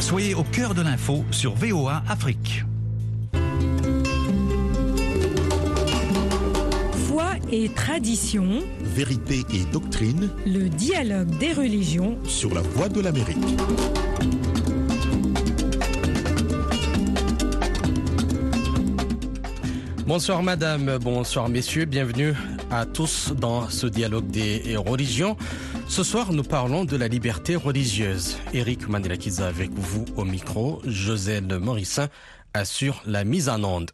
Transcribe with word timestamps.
Soyez 0.00 0.34
au 0.34 0.44
cœur 0.44 0.74
de 0.74 0.82
l'info 0.82 1.24
sur 1.30 1.54
VOA 1.54 2.02
Afrique. 2.08 2.64
Foi 7.08 7.24
et 7.50 7.68
tradition, 7.70 8.62
Vérité 8.80 9.42
et 9.52 9.64
doctrine 9.72 10.30
le 10.46 10.68
dialogue 10.68 11.36
des 11.38 11.52
religions. 11.52 12.18
sur 12.24 12.54
la 12.54 12.60
voie 12.60 12.88
de 12.88 13.00
l'Amérique. 13.00 13.36
Bonsoir 20.06 20.42
madame, 20.42 20.98
bonsoir 20.98 21.48
messieurs, 21.48 21.84
bienvenue 21.84 22.34
à 22.70 22.86
tous 22.86 23.32
dans 23.32 23.68
ce 23.68 23.86
dialogue 23.86 24.28
des 24.28 24.76
religions. 24.76 25.36
Ce 25.88 26.02
soir, 26.02 26.32
nous 26.32 26.42
parlons 26.42 26.84
de 26.84 26.96
la 26.96 27.08
liberté 27.08 27.56
religieuse. 27.56 28.38
Eric 28.52 28.88
Mandelakiza 28.88 29.46
avec 29.46 29.70
vous 29.72 30.04
au 30.16 30.24
micro, 30.24 30.82
Joselle 30.84 31.58
Morissin 31.58 32.08
assure 32.54 33.02
la 33.06 33.24
mise 33.24 33.48
en 33.48 33.62
onde. 33.64 33.90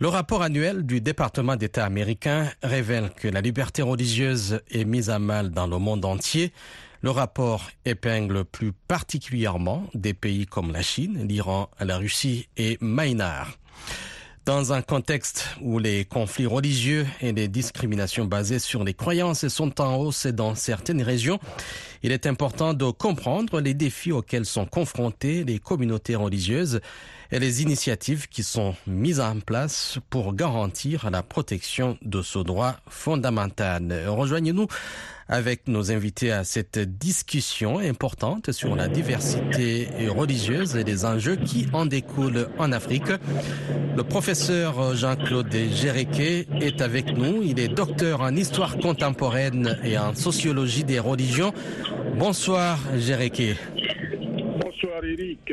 Le 0.00 0.08
rapport 0.08 0.42
annuel 0.42 0.84
du 0.84 1.00
département 1.00 1.56
d'État 1.56 1.84
américain 1.84 2.50
révèle 2.62 3.10
que 3.16 3.28
la 3.28 3.40
liberté 3.40 3.80
religieuse 3.80 4.60
est 4.70 4.84
mise 4.84 5.08
à 5.08 5.18
mal 5.18 5.50
dans 5.50 5.66
le 5.66 5.78
monde 5.78 6.04
entier. 6.04 6.52
Le 7.00 7.10
rapport 7.10 7.70
épingle 7.84 8.44
plus 8.44 8.72
particulièrement 8.72 9.86
des 9.94 10.14
pays 10.14 10.46
comme 10.46 10.72
la 10.72 10.82
Chine, 10.82 11.26
l'Iran, 11.28 11.70
la 11.80 11.96
Russie 11.96 12.48
et 12.56 12.76
Maïnar. 12.80 13.56
Dans 14.44 14.74
un 14.74 14.82
contexte 14.82 15.46
où 15.62 15.78
les 15.78 16.04
conflits 16.04 16.44
religieux 16.44 17.06
et 17.22 17.32
les 17.32 17.48
discriminations 17.48 18.26
basées 18.26 18.58
sur 18.58 18.84
les 18.84 18.92
croyances 18.92 19.48
sont 19.48 19.80
en 19.80 19.96
hausse 19.96 20.26
dans 20.26 20.54
certaines 20.54 21.00
régions, 21.00 21.38
il 22.02 22.12
est 22.12 22.26
important 22.26 22.74
de 22.74 22.90
comprendre 22.90 23.62
les 23.62 23.72
défis 23.72 24.12
auxquels 24.12 24.44
sont 24.44 24.66
confrontées 24.66 25.44
les 25.44 25.58
communautés 25.58 26.14
religieuses 26.14 26.82
et 27.32 27.38
les 27.38 27.62
initiatives 27.62 28.28
qui 28.28 28.42
sont 28.42 28.74
mises 28.86 29.20
en 29.20 29.40
place 29.40 29.98
pour 30.10 30.34
garantir 30.34 31.10
la 31.10 31.22
protection 31.22 31.96
de 32.02 32.20
ce 32.20 32.38
droit 32.38 32.76
fondamental. 32.86 34.04
Rejoignez-nous 34.06 34.66
avec 35.28 35.68
nos 35.68 35.90
invités 35.90 36.32
à 36.32 36.44
cette 36.44 36.78
discussion 36.78 37.78
importante 37.78 38.52
sur 38.52 38.76
la 38.76 38.88
diversité 38.88 39.88
religieuse 40.08 40.76
et 40.76 40.84
les 40.84 41.04
enjeux 41.04 41.36
qui 41.36 41.66
en 41.72 41.86
découlent 41.86 42.48
en 42.58 42.72
Afrique. 42.72 43.10
Le 43.96 44.02
professeur 44.02 44.94
Jean-Claude 44.94 45.52
Géréquet 45.52 46.46
est 46.60 46.80
avec 46.80 47.16
nous. 47.16 47.42
Il 47.42 47.58
est 47.58 47.68
docteur 47.68 48.20
en 48.20 48.34
histoire 48.34 48.76
contemporaine 48.78 49.78
et 49.84 49.98
en 49.98 50.14
sociologie 50.14 50.84
des 50.84 50.98
religions. 50.98 51.52
Bonsoir 52.16 52.78
Géréquet. 52.96 53.56
Bonsoir 54.60 55.04
Eric. 55.04 55.52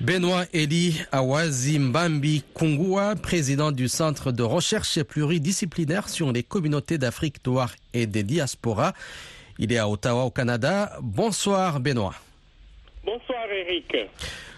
Benoît 0.00 0.44
Eli 0.52 1.00
Awazimbambi 1.12 2.42
Kungua, 2.54 3.14
président 3.16 3.72
du 3.72 3.88
Centre 3.88 4.32
de 4.32 4.42
recherche 4.42 5.02
pluridisciplinaire 5.02 6.08
sur 6.08 6.32
les 6.32 6.42
communautés 6.42 6.98
d'Afrique 6.98 7.44
noire 7.46 7.72
et 7.92 8.06
des 8.06 8.22
diasporas. 8.22 8.92
Il 9.58 9.72
est 9.72 9.78
à 9.78 9.88
Ottawa 9.88 10.24
au 10.24 10.30
Canada. 10.30 10.92
Bonsoir 11.00 11.80
Benoît. 11.80 12.14
Bonsoir 13.04 13.46
Eric. 13.50 13.96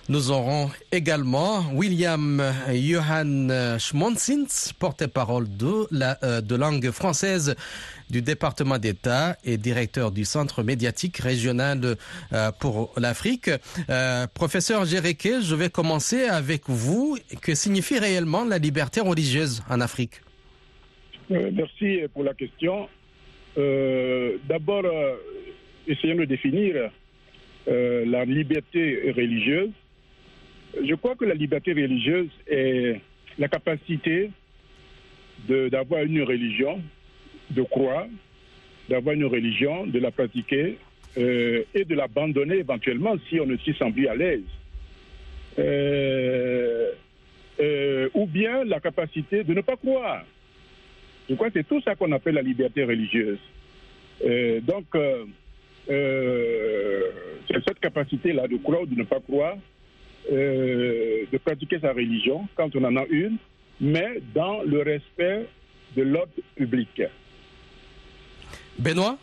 Nous 0.09 0.31
aurons 0.31 0.71
également 0.93 1.65
William 1.75 2.41
Johan 2.73 3.77
Schmonsins, 3.81 4.73
porte-parole 4.79 5.49
de 5.57 5.87
la 5.91 6.17
euh, 6.23 6.41
de 6.41 6.55
langue 6.55 6.93
française 6.93 7.57
du 8.09 8.23
département 8.23 8.79
d'État 8.79 9.37
et 9.45 9.57
directeur 9.57 10.13
du 10.13 10.25
Centre 10.25 10.63
médiatique 10.63 11.17
régional 11.17 11.97
euh, 12.33 12.53
pour 12.61 12.93
l'Afrique. 12.97 13.51
Euh, 13.91 14.29
professeur 14.33 14.85
Géréquet, 14.85 15.41
je 15.43 15.57
vais 15.57 15.71
commencer 15.71 16.27
avec 16.27 16.63
vous. 16.69 17.19
Que 17.43 17.57
signifie 17.57 17.99
réellement 17.99 18.45
la 18.45 18.59
liberté 18.59 19.01
religieuse 19.01 19.65
en 19.69 19.81
Afrique? 19.81 20.21
Merci 21.29 22.03
pour 22.15 22.23
la 22.23 22.35
question. 22.35 22.89
D'abord, 23.57 24.85
essayons 25.89 26.15
de 26.15 26.27
définir 26.27 26.93
la 27.67 28.25
liberté 28.25 29.13
religieuse. 29.17 29.71
Je 30.85 30.95
crois 30.95 31.15
que 31.15 31.25
la 31.25 31.35
liberté 31.35 31.73
religieuse 31.73 32.29
est 32.47 33.01
la 33.39 33.49
capacité 33.49 34.31
d'avoir 35.49 36.03
une 36.03 36.23
religion, 36.23 36.81
de 37.51 37.63
croire, 37.63 38.07
d'avoir 38.89 39.15
une 39.15 39.25
religion, 39.27 39.87
de 39.87 39.99
la 39.99 40.11
pratiquer 40.11 40.79
euh, 41.19 41.63
et 41.75 41.85
de 41.85 41.95
l'abandonner 41.95 42.57
éventuellement 42.57 43.17
si 43.29 43.41
on 43.41 43.47
ne 43.47 43.57
s'y 43.59 43.73
sent 43.75 43.91
plus 43.93 44.09
à 44.09 44.15
l'aise. 44.15 44.43
Euh, 45.59 46.91
euh, 47.59 48.11
ou 48.13 48.27
bien 48.27 48.65
la 48.65 48.81
capacité 48.81 49.43
de 49.45 49.55
ne 49.55 49.63
pas 49.63 49.77
croire. 49.77 50.25
Je 51.29 51.35
crois 51.35 51.49
que 51.49 51.55
c'est 51.61 51.69
tout 51.69 51.81
ça 51.81 51.95
qu'on 51.95 52.13
appelle 52.13 52.35
la 52.35 52.43
liberté 52.43 52.85
religieuse. 52.85 53.39
Donc, 54.63 54.87
c'est 55.89 57.65
cette 57.67 57.81
capacité-là 57.81 58.47
de 58.47 58.57
croire 58.57 58.83
ou 58.83 58.87
de 58.87 58.95
ne 58.95 59.05
pas 59.05 59.21
croire, 59.21 59.57
de 60.31 61.39
pratiquer 61.39 61.79
sa 61.81 61.93
religion 61.93 62.49
quand 62.57 62.75
on 62.77 62.85
en 62.85 62.97
a 62.97 63.05
une, 63.07 63.37
mais 63.81 64.21
dans 64.35 64.63
le 64.63 64.83
respect 64.83 65.47
de 65.97 66.03
l'ordre 66.03 66.33
public. 66.57 67.03
Benoît? 68.79 69.17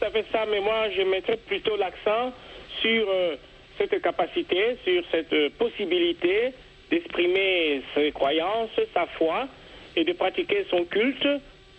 Ça 0.00 0.10
fait 0.10 0.24
ça, 0.32 0.46
mais 0.50 0.60
moi, 0.60 0.90
je 0.96 1.02
mettrais 1.02 1.36
plutôt 1.36 1.76
l'accent 1.76 2.32
sur 2.80 3.08
euh, 3.08 3.36
cette 3.78 4.00
capacité, 4.00 4.76
sur 4.84 5.02
cette 5.10 5.32
euh, 5.32 5.50
possibilité 5.58 6.52
d'exprimer 6.90 7.82
ses 7.94 8.12
croyances, 8.12 8.70
sa 8.94 9.06
foi, 9.06 9.48
et 9.96 10.04
de 10.04 10.12
pratiquer 10.12 10.64
son 10.70 10.84
culte, 10.84 11.26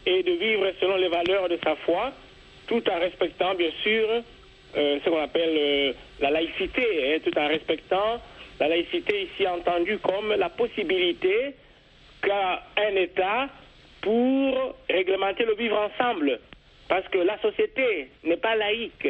et 0.06 0.24
de 0.24 0.32
vivre 0.32 0.66
selon 0.80 0.98
les 0.98 1.08
valeurs 1.08 1.48
de 1.48 1.58
sa 1.64 1.76
foi, 1.78 2.12
tout 2.68 2.84
en 2.90 3.00
respectant, 3.00 3.56
bien 3.56 3.72
sûr, 3.84 4.10
euh, 4.10 4.22
ce 4.76 5.10
qu'on 5.10 5.22
appelle 5.22 5.56
euh, 5.58 5.94
la 6.20 6.32
laïcité, 6.32 7.16
hein, 7.16 7.20
tout 7.24 7.38
en 7.38 7.48
respectant 7.48 8.22
la 8.60 8.68
laïcité 8.68 9.24
ici 9.24 9.48
entendue 9.48 9.98
comme 10.00 10.34
la 10.36 10.50
possibilité 10.50 11.56
qu'a 12.22 12.64
un 12.78 12.96
État 12.96 13.48
pour 14.02 14.76
réglementer 14.90 15.46
le 15.46 15.56
vivre 15.56 15.78
ensemble. 15.80 16.40
Parce 16.88 17.08
que 17.10 17.20
la 17.20 17.40
société 17.40 18.10
n'est 18.24 18.38
pas 18.38 18.56
laïque. 18.56 19.08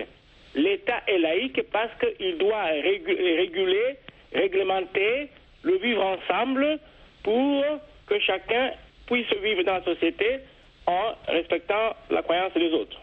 L'État 0.56 1.02
est 1.08 1.18
laïque 1.20 1.62
parce 1.72 1.92
qu'il 2.00 2.38
doit 2.38 2.66
régu- 2.72 3.38
réguler, 3.38 3.96
réglementer 4.34 5.30
le 5.64 5.78
vivre 5.78 6.04
ensemble 6.04 6.80
pour 7.24 7.64
que 8.08 8.20
chacun 8.20 8.72
puisse 9.08 9.32
vivre 9.42 9.64
dans 9.64 9.76
la 9.76 9.84
société 9.84 10.40
en 10.86 11.14
respectant 11.28 11.96
la 12.10 12.22
croyance 12.22 12.54
des 12.54 12.72
autres. 12.72 13.00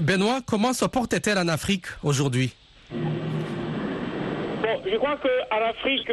Benoît, 0.00 0.40
comment 0.46 0.72
se 0.72 0.86
porte-t-elle 0.86 1.36
en 1.36 1.48
Afrique 1.48 1.84
aujourd'hui? 2.02 2.54
Bon, 2.90 4.82
je 4.90 4.96
crois 4.96 5.16
qu'en 5.16 5.62
Afrique, 5.62 6.10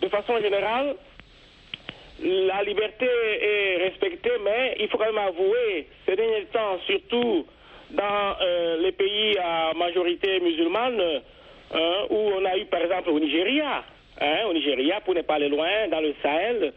de 0.00 0.08
façon 0.08 0.40
générale, 0.40 0.94
la 2.22 2.62
liberté 2.62 3.06
est 3.06 3.88
respectée, 3.88 4.30
mais 4.44 4.76
il 4.78 4.88
faut 4.88 4.96
quand 4.96 5.06
même 5.06 5.18
avouer, 5.18 5.88
ces 6.06 6.14
derniers 6.14 6.46
temps, 6.52 6.78
surtout 6.86 7.46
dans 7.90 8.36
euh, 8.40 8.82
les 8.82 8.92
pays 8.92 9.36
à 9.38 9.72
majorité 9.74 10.38
musulmane, 10.38 11.00
hein, 11.74 12.06
où 12.10 12.16
on 12.16 12.44
a 12.44 12.56
eu 12.56 12.66
par 12.66 12.80
exemple 12.80 13.10
au 13.10 13.18
Nigeria, 13.18 13.82
hein, 14.20 14.44
au 14.48 14.52
Nigeria, 14.52 15.00
pour 15.00 15.14
ne 15.14 15.22
pas 15.22 15.34
aller 15.34 15.48
loin, 15.48 15.88
dans 15.90 16.00
le 16.00 16.14
Sahel, 16.22 16.72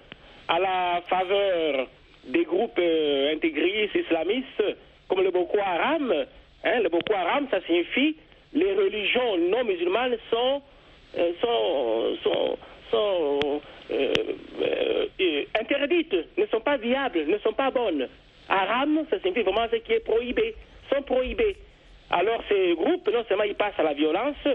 à 0.48 0.60
la 0.60 1.02
faveur 1.08 1.88
des 2.26 2.44
groupes 2.44 2.80
euh, 2.80 3.34
intégristes 3.36 3.96
islamistes 3.96 4.64
comme 5.08 5.22
le 5.22 5.32
Boko 5.32 5.58
Haram. 5.60 6.26
Hein, 6.64 6.80
le 6.82 6.90
Boko 6.90 7.14
ça 7.52 7.62
signifie 7.66 8.16
les 8.54 8.74
religions 8.74 9.38
non 9.38 9.64
musulmanes 9.64 10.18
sont, 10.30 10.62
euh, 11.18 11.32
euh, 12.94 13.60
euh, 13.92 15.44
interdites, 15.60 16.16
ne 16.38 16.46
sont 16.48 16.62
pas 16.62 16.78
viables, 16.78 17.26
ne 17.28 17.38
sont 17.40 17.54
pas 17.54 17.72
bonnes. 17.72 18.08
Haram, 18.48 19.06
ça 19.10 19.20
signifie 19.20 19.44
vraiment 19.44 19.68
ce 19.72 19.78
qui 19.78 19.94
est 19.94 20.00
prohibé, 20.00 20.56
sont 20.92 21.02
prohibés. 21.04 21.56
Alors 22.10 22.42
ces 22.50 22.74
groupes, 22.74 23.08
non 23.14 23.24
seulement 23.28 23.44
ils 23.44 23.56
passent 23.56 23.78
à 23.80 23.84
la 23.84 23.94
violence, 23.94 24.48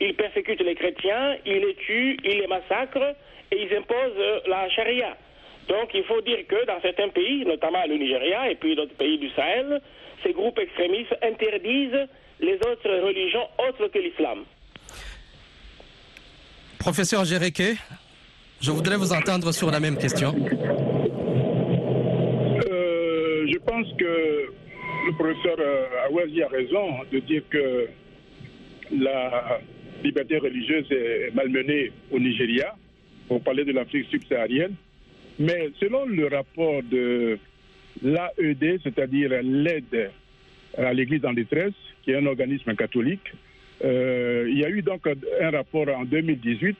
ils 0.00 0.14
persécutent 0.14 0.62
les 0.62 0.76
chrétiens, 0.76 1.36
ils 1.44 1.58
les 1.58 1.74
tuent, 1.74 2.16
ils 2.24 2.38
les 2.38 2.46
massacrent 2.46 3.14
et 3.50 3.62
ils 3.62 3.76
imposent 3.76 4.42
la 4.46 4.68
charia. 4.70 5.16
Donc 5.70 5.90
il 5.94 6.02
faut 6.02 6.20
dire 6.20 6.38
que 6.48 6.66
dans 6.66 6.80
certains 6.82 7.08
pays, 7.10 7.44
notamment 7.46 7.86
le 7.86 7.94
Nigeria 7.94 8.50
et 8.50 8.56
puis 8.56 8.74
d'autres 8.74 8.96
pays 8.96 9.18
du 9.18 9.30
Sahel, 9.30 9.80
ces 10.24 10.32
groupes 10.32 10.58
extrémistes 10.58 11.14
interdisent 11.22 12.08
les 12.40 12.56
autres 12.56 12.90
religions 13.06 13.46
autres 13.68 13.86
que 13.86 13.98
l'islam. 14.00 14.40
Professeur 16.80 17.24
Géréquet, 17.24 17.74
je 18.60 18.72
voudrais 18.72 18.96
vous 18.96 19.12
entendre 19.12 19.52
sur 19.52 19.70
la 19.70 19.78
même 19.78 19.96
question. 19.96 20.34
Euh, 22.66 23.46
je 23.46 23.58
pense 23.58 23.86
que 23.96 24.50
le 25.06 25.12
professeur 25.14 25.56
euh, 25.60 26.06
Awazi 26.08 26.42
a 26.42 26.48
raison 26.48 26.88
de 27.12 27.20
dire 27.20 27.42
que 27.48 27.88
la 28.98 29.60
liberté 30.02 30.38
religieuse 30.38 30.90
est 30.90 31.32
malmenée 31.32 31.92
au 32.10 32.18
Nigeria, 32.18 32.74
pour 33.28 33.40
parler 33.42 33.64
de 33.64 33.70
l'Afrique 33.72 34.08
subsaharienne. 34.10 34.74
Mais 35.40 35.70
selon 35.80 36.04
le 36.04 36.26
rapport 36.26 36.82
de 36.82 37.38
l'AED, 38.02 38.80
c'est-à-dire 38.82 39.30
l'aide 39.42 40.10
à 40.76 40.92
l'Église 40.92 41.24
en 41.24 41.32
détresse, 41.32 41.72
qui 42.02 42.10
est 42.10 42.16
un 42.16 42.26
organisme 42.26 42.76
catholique, 42.76 43.32
euh, 43.82 44.46
il 44.50 44.58
y 44.58 44.66
a 44.66 44.68
eu 44.68 44.82
donc 44.82 45.08
un 45.40 45.50
rapport 45.50 45.88
en 45.88 46.04
2018 46.04 46.76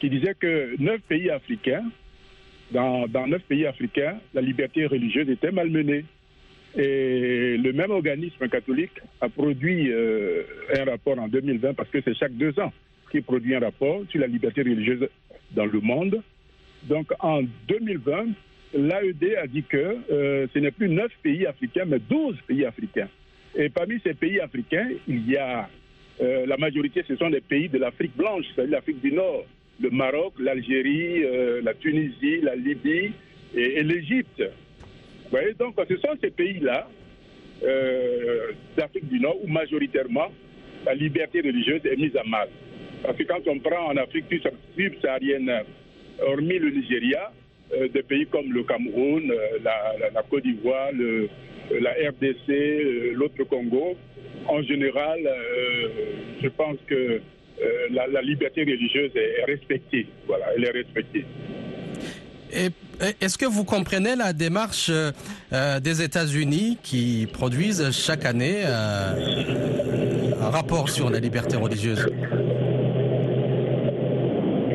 qui 0.00 0.08
disait 0.08 0.34
que 0.40 0.74
neuf 0.78 1.02
pays 1.02 1.28
africains, 1.28 1.84
dans, 2.70 3.06
neuf 3.26 3.42
pays 3.42 3.66
africains, 3.66 4.18
la 4.32 4.40
liberté 4.40 4.86
religieuse 4.86 5.28
était 5.28 5.52
malmenée. 5.52 6.06
Et 6.74 7.58
le 7.58 7.72
même 7.74 7.90
organisme 7.90 8.48
catholique 8.48 8.98
a 9.20 9.28
produit 9.28 9.92
euh, 9.92 10.44
un 10.74 10.84
rapport 10.86 11.18
en 11.18 11.28
2020, 11.28 11.74
parce 11.74 11.90
que 11.90 12.00
c'est 12.02 12.16
chaque 12.16 12.32
deux 12.32 12.58
ans 12.58 12.72
qu'il 13.10 13.22
produit 13.22 13.54
un 13.54 13.60
rapport 13.60 14.00
sur 14.08 14.18
la 14.18 14.26
liberté 14.26 14.62
religieuse 14.62 15.06
dans 15.50 15.66
le 15.66 15.80
monde. 15.80 16.22
Donc 16.88 17.12
en 17.20 17.42
2020, 17.68 18.28
l'AED 18.74 19.36
a 19.36 19.46
dit 19.46 19.62
que 19.62 19.96
euh, 20.10 20.46
ce 20.52 20.58
n'est 20.58 20.70
plus 20.70 20.88
neuf 20.88 21.12
pays 21.22 21.46
africains, 21.46 21.84
mais 21.86 21.98
12 21.98 22.36
pays 22.46 22.64
africains. 22.64 23.08
Et 23.54 23.68
parmi 23.68 24.00
ces 24.02 24.14
pays 24.14 24.40
africains, 24.40 24.88
il 25.06 25.30
y 25.30 25.36
a 25.36 25.68
euh, 26.20 26.46
la 26.46 26.56
majorité, 26.56 27.04
ce 27.06 27.16
sont 27.16 27.30
des 27.30 27.40
pays 27.40 27.68
de 27.68 27.78
l'Afrique 27.78 28.16
blanche, 28.16 28.44
c'est-à-dire 28.54 28.76
l'Afrique 28.76 29.00
du 29.00 29.12
Nord, 29.12 29.44
le 29.80 29.90
Maroc, 29.90 30.34
l'Algérie, 30.38 31.24
euh, 31.24 31.60
la 31.62 31.74
Tunisie, 31.74 32.40
la 32.40 32.56
Libye 32.56 33.12
et, 33.54 33.78
et 33.78 33.82
l'Égypte. 33.82 34.42
Vous 35.30 35.38
donc 35.58 35.74
ce 35.88 35.96
sont 35.96 36.14
ces 36.20 36.30
pays-là 36.30 36.88
d'Afrique 38.76 39.08
du 39.08 39.20
Nord 39.20 39.36
où 39.42 39.46
majoritairement 39.46 40.30
la 40.84 40.94
liberté 40.94 41.40
religieuse 41.40 41.80
est 41.84 41.96
mise 41.96 42.16
à 42.16 42.24
mal. 42.24 42.48
Parce 43.02 43.16
que 43.16 43.22
quand 43.22 43.40
on 43.46 43.58
prend 43.60 43.92
en 43.92 43.96
Afrique 43.96 44.26
subsaharienne, 44.76 45.62
hormis 46.26 46.58
le 46.58 46.70
Nigeria, 46.70 47.32
euh, 47.74 47.88
des 47.88 48.02
pays 48.02 48.26
comme 48.26 48.52
le 48.52 48.62
Cameroun, 48.64 49.30
euh, 49.30 49.58
la, 49.64 50.22
Côte 50.28 50.42
d'Ivoire, 50.42 50.90
la 51.80 51.90
RDC, 51.90 52.50
euh, 52.50 53.12
l'autre 53.14 53.44
Congo, 53.44 53.96
en 54.46 54.62
général, 54.62 55.20
je 56.42 56.48
pense 56.48 56.76
que 56.86 57.20
la, 57.90 58.22
liberté 58.22 58.62
religieuse 58.62 59.12
est 59.14 59.44
respectée. 59.44 60.06
Voilà, 60.26 60.46
elle 60.56 60.64
est 60.64 60.70
respectée. 60.70 61.24
Est-ce 63.20 63.38
que 63.38 63.46
vous 63.46 63.64
comprenez 63.64 64.16
la 64.16 64.32
démarche 64.32 64.90
des 65.50 66.02
États-Unis 66.02 66.78
qui 66.82 67.28
produisent 67.32 67.90
chaque 67.92 68.24
année 68.24 68.64
un 68.64 70.50
rapport 70.50 70.88
sur 70.88 71.08
la 71.08 71.20
liberté 71.20 71.56
religieuse 71.56 72.04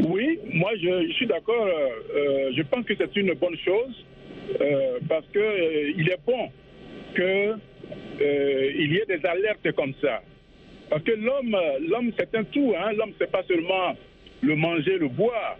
Oui, 0.07 0.39
moi 0.67 0.75
je, 1.07 1.13
suis 1.13 1.27
d'accord. 1.27 1.65
Euh, 1.65 2.51
je 2.55 2.61
pense 2.63 2.85
que 2.85 2.93
c'est 2.97 3.15
une 3.15 3.33
bonne 3.33 3.57
chose 3.57 4.05
parce 5.07 5.25
que 5.33 5.91
il 5.97 6.09
est 6.09 6.19
bon 6.25 6.49
que 7.13 7.53
il 8.19 8.93
y 8.93 8.97
ait 8.97 9.05
des 9.05 9.25
alertes 9.25 9.71
comme 9.75 9.93
ça. 10.01 10.21
Parce 10.89 11.03
que 11.03 11.11
l'homme, 11.11 11.57
l'homme 11.87 12.11
c'est 12.17 12.33
un 12.35 12.43
tout. 12.43 12.73
Hein? 12.77 12.91
L'homme 12.97 13.13
c'est 13.19 13.31
pas 13.31 13.43
seulement 13.43 13.95
le 14.41 14.55
manger, 14.55 14.97
le 14.97 15.07
boire. 15.07 15.57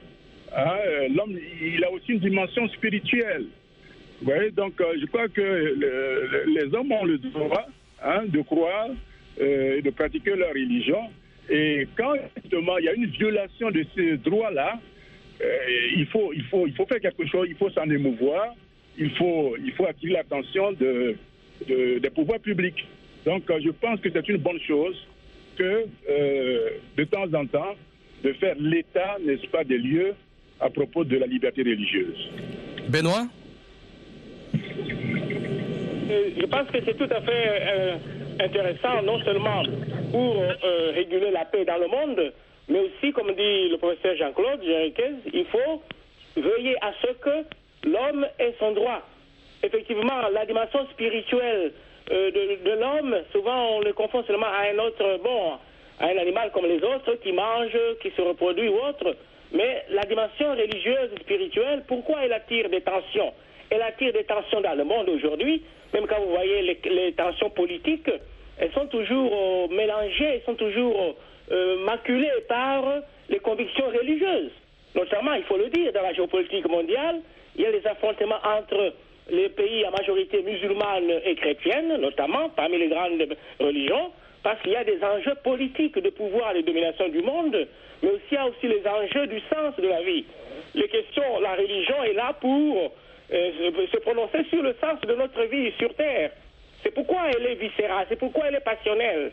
Hein, 0.55 0.77
L'homme, 1.13 1.37
il 1.61 1.83
a 1.83 1.91
aussi 1.91 2.13
une 2.13 2.19
dimension 2.19 2.67
spirituelle. 2.69 3.45
Vous 4.21 4.31
voyez, 4.31 4.51
donc 4.51 4.79
euh, 4.81 4.93
je 4.99 5.05
crois 5.05 5.27
que 5.27 5.41
le, 5.41 6.45
les 6.47 6.73
hommes 6.73 6.91
ont 6.91 7.05
le 7.05 7.17
droit 7.17 7.67
hein, 8.03 8.23
de 8.27 8.41
croire 8.41 8.87
euh, 9.39 9.77
et 9.77 9.81
de 9.81 9.89
pratiquer 9.91 10.35
leur 10.35 10.49
religion. 10.49 11.09
Et 11.49 11.87
quand 11.95 12.13
justement 12.41 12.77
il 12.77 12.85
y 12.85 12.89
a 12.89 12.93
une 12.93 13.05
violation 13.05 13.69
de 13.69 13.85
ces 13.95 14.17
droits-là, 14.17 14.79
euh, 14.79 14.96
il, 15.95 16.05
faut, 16.07 16.31
il, 16.33 16.43
faut, 16.43 16.67
il 16.67 16.73
faut 16.73 16.85
faire 16.85 16.99
quelque 16.99 17.25
chose, 17.27 17.47
il 17.49 17.55
faut 17.55 17.69
s'en 17.69 17.89
émouvoir, 17.89 18.55
il 18.97 19.11
faut, 19.11 19.55
il 19.63 19.71
faut 19.73 19.85
attirer 19.85 20.13
l'attention 20.13 20.71
de, 20.73 21.15
de, 21.67 21.99
des 21.99 22.09
pouvoirs 22.09 22.39
publics. 22.39 22.87
Donc 23.25 23.43
je 23.47 23.69
pense 23.69 23.99
que 23.99 24.09
c'est 24.11 24.27
une 24.29 24.37
bonne 24.37 24.59
chose 24.61 24.97
que 25.57 25.85
de 26.97 27.03
temps 27.05 27.31
en 27.33 27.45
temps, 27.45 27.75
de 28.23 28.33
faire 28.33 28.55
l'état, 28.59 29.17
n'est-ce 29.23 29.47
pas, 29.47 29.63
des 29.63 29.77
lieux 29.77 30.13
à 30.59 30.69
propos 30.69 31.03
de 31.03 31.17
la 31.17 31.27
liberté 31.27 31.61
religieuse. 31.61 32.29
Benoît? 32.89 33.27
Je 36.39 36.45
pense 36.45 36.67
que 36.71 36.77
c'est 36.85 36.97
tout 36.97 37.09
à 37.11 37.21
fait 37.21 37.45
euh, 37.47 37.97
intéressant, 38.39 39.01
non 39.03 39.19
seulement 39.23 39.61
pour 40.11 40.41
euh, 40.41 40.91
réguler 40.95 41.31
la 41.31 41.45
paix 41.45 41.65
dans 41.65 41.77
le 41.77 41.87
monde, 41.87 42.33
mais 42.69 42.79
aussi, 42.79 43.11
comme 43.13 43.33
dit 43.33 43.69
le 43.69 43.77
professeur 43.77 44.15
Jean-Claude 44.17 44.61
il 44.63 45.45
faut 45.45 45.81
veiller 46.35 46.75
à 46.81 46.93
ce 47.01 47.13
que 47.13 47.45
l'homme 47.87 48.27
ait 48.39 48.53
son 48.59 48.71
droit. 48.71 49.01
Effectivement, 49.63 50.27
la 50.31 50.45
dimension 50.45 50.85
spirituelle 50.91 51.71
euh, 52.11 52.31
de, 52.31 52.71
l'homme, 52.71 53.17
souvent 53.31 53.77
on 53.77 53.81
le 53.81 53.93
confond 53.93 54.23
seulement 54.23 54.47
à 54.47 54.71
un 54.73 54.77
autre, 54.79 55.19
bon, 55.23 55.53
à 55.99 56.05
un 56.05 56.17
animal 56.17 56.51
comme 56.53 56.65
les 56.65 56.83
autres 56.83 57.15
qui 57.23 57.31
mange, 57.31 57.77
qui 58.01 58.11
se 58.11 58.21
reproduit 58.21 58.69
ou 58.69 58.75
autre. 58.75 59.15
Mais 59.51 59.85
la 59.89 60.03
dimension 60.03 60.51
religieuse 60.51 61.09
et 61.15 61.19
spirituelle, 61.21 61.83
pourquoi 61.87 62.25
elle 62.25 62.33
attire 62.33 62.69
des 62.69 62.81
tensions? 62.81 63.33
Elle 63.69 63.81
attire 63.81 64.13
des 64.13 64.25
tensions 64.25 64.61
dans 64.61 64.75
le 64.75 64.83
monde 64.83 65.09
aujourd'hui. 65.09 65.63
Même 65.93 66.05
quand 66.05 66.19
vous 66.19 66.33
voyez 66.33 66.61
les, 66.83 67.13
tensions 67.13 67.49
politiques, 67.49 68.11
elles 68.57 68.71
sont 68.73 68.87
toujours 68.87 69.31
euh, 69.33 69.73
mélangées, 69.73 70.25
elles 70.25 70.43
sont 70.45 70.55
toujours 70.55 71.15
euh, 71.57 71.83
maculées 71.85 72.29
par 72.47 72.83
les 73.29 73.39
convictions 73.39 73.87
religieuses. 73.87 74.51
Notamment, 74.95 75.33
il 75.33 75.43
faut 75.43 75.57
le 75.57 75.69
dire, 75.69 75.91
dans 75.93 76.01
la 76.01 76.13
géopolitique 76.13 76.67
mondiale, 76.69 77.21
il 77.55 77.63
y 77.63 77.65
a 77.65 77.71
des 77.71 77.85
affrontements 77.87 78.39
entre 78.43 78.93
les 79.29 79.49
pays 79.49 79.83
à 79.85 79.91
majorité 79.91 80.41
musulmane 80.41 81.11
et 81.25 81.35
chrétienne, 81.35 81.97
notamment 81.97 82.49
parmi 82.49 82.77
les 82.77 82.87
grandes 82.87 83.27
religions, 83.59 84.11
parce 84.43 84.61
qu'il 84.61 84.71
y 84.71 84.75
a 84.75 84.83
des 84.83 85.03
enjeux 85.03 85.35
politiques 85.43 85.99
de 85.99 86.09
pouvoir 86.09 86.55
et 86.55 86.61
de 86.61 86.67
domination 86.67 87.09
du 87.09 87.21
monde, 87.21 87.67
mais 88.01 88.09
aussi 88.09 88.23
il 88.31 88.35
y 88.35 88.37
a 88.37 88.45
aussi 88.45 88.67
les 88.67 88.87
enjeux 88.87 89.27
du 89.27 89.39
sens 89.51 89.75
de 89.77 89.87
la 89.87 90.01
vie. 90.01 90.25
Les 90.75 90.89
la 91.41 91.55
religion 91.55 92.03
est 92.03 92.13
là 92.13 92.33
pour 92.39 92.93
euh, 93.33 93.51
se 93.91 93.97
prononcer 93.97 94.43
sur 94.49 94.61
le 94.61 94.75
sens 94.79 95.01
de 95.01 95.15
notre 95.15 95.43
vie 95.43 95.71
sur 95.77 95.93
Terre. 95.95 96.31
C'est 96.83 96.93
pourquoi 96.93 97.23
elle 97.31 97.45
est 97.45 97.55
viscérale, 97.55 98.05
c'est 98.09 98.19
pourquoi 98.19 98.47
elle 98.47 98.55
est 98.55 98.63
passionnelle. 98.63 99.31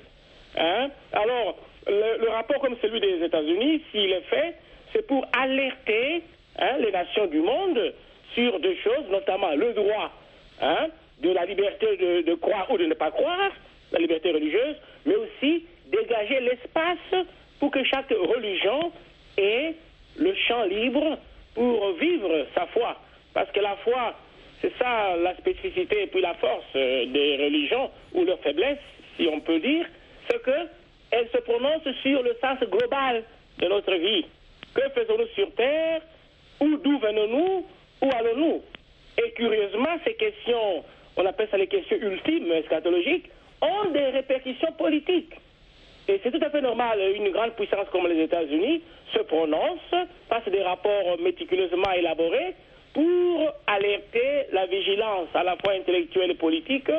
Hein? 0.57 0.89
Alors, 1.13 1.59
le, 1.87 2.29
rapport 2.31 2.59
comme 2.61 2.77
celui 2.81 3.01
des 3.01 3.25
États-Unis, 3.25 3.83
s'il 3.91 4.13
est 4.13 4.23
fait, 4.23 4.55
c'est 4.93 5.07
pour 5.07 5.27
alerter 5.33 6.23
hein, 6.59 6.79
les 6.81 6.91
nations 6.91 7.27
du 7.27 7.41
monde 7.41 7.95
sur 8.35 8.59
deux 8.61 8.77
choses, 8.83 9.09
notamment 9.11 9.55
le 9.55 9.73
droit 9.73 10.13
hein, 10.61 10.89
de 11.21 11.31
la 11.31 11.45
liberté 11.45 11.97
de, 11.97 12.23
de 12.23 12.35
croire 12.35 12.71
ou 12.71 12.79
de 12.79 12.87
ne 12.87 12.95
pas 12.95 13.11
croire, 13.11 13.51
la 13.93 13.99
liberté 13.99 14.31
religieuse, 14.33 14.77
mais 15.07 15.15
aussi 15.15 15.67
dégager 15.87 16.41
l'espace 16.41 17.27
pour 17.61 17.71
que 17.71 17.85
chaque 17.85 18.11
religion 18.11 18.93
ait 19.37 19.75
le 20.17 20.35
champ 20.35 20.65
libre 20.65 21.19
pour 21.55 21.93
vivre 21.93 22.47
sa 22.55 22.67
foi. 22.67 22.97
Parce 23.33 23.51
que 23.53 23.61
la 23.61 23.77
foi, 23.77 24.15
c'est 24.61 24.73
ça 24.79 25.17
la 25.17 25.37
spécificité 25.37 26.03
et 26.03 26.07
puis 26.07 26.21
la 26.21 26.35
force 26.35 26.73
des 26.75 27.37
religions, 27.41 27.91
ou 28.13 28.25
leur 28.25 28.39
faiblesse, 28.41 28.79
si 29.17 29.29
on 29.33 29.41
peut 29.41 29.61
dire, 29.61 29.87
c'est 30.29 30.43
qu'elles 31.11 31.29
se 31.31 31.39
prononcent 31.39 31.95
sur 32.03 32.23
le 32.23 32.37
sens 32.41 32.59
global 32.69 33.25
de 33.59 33.69
notre 33.69 33.95
vie. 33.95 34.27
Que 34.75 34.89
faisons-nous 34.95 35.29
sur 35.35 35.53
Terre? 35.55 36.03
Où 36.61 36.77
d'où 36.79 36.99
venons-nous? 36.99 37.67
Où 38.03 38.11
allons-nous? 38.13 38.63
Et 39.25 39.31
curieusement, 39.33 39.97
ces 40.05 40.15
questions, 40.15 40.85
on 41.17 41.25
appelle 41.27 41.49
ça 41.51 41.57
les 41.57 41.69
questions 41.69 41.97
ultimes, 41.97 42.51
eschatologiques, 42.53 43.31
ont 43.63 43.91
des 43.91 44.07
répercussions 44.07 44.73
politiques. 44.73 45.35
Et 46.09 46.21
c'est 46.23 46.31
tout 46.31 46.45
à 46.45 46.51
fait 46.51 46.61
normal, 46.61 46.99
une 47.17 47.31
grande 47.31 47.53
puissance 47.53 47.87
comme 47.91 48.07
les 48.09 48.25
États-Unis 48.25 48.83
se 49.15 49.21
prononce, 49.21 49.81
passe 50.29 50.45
des 50.51 50.63
rapports 50.63 51.19
méticuleusement 51.21 51.91
élaborés 51.93 52.55
pour 52.93 53.53
alerter 53.67 54.47
la 54.53 54.67
vigilance 54.67 55.29
à 55.35 55.43
la 55.43 55.57
fois 55.57 55.73
intellectuelle 55.73 56.33
et 56.33 56.35
politique 56.35 56.91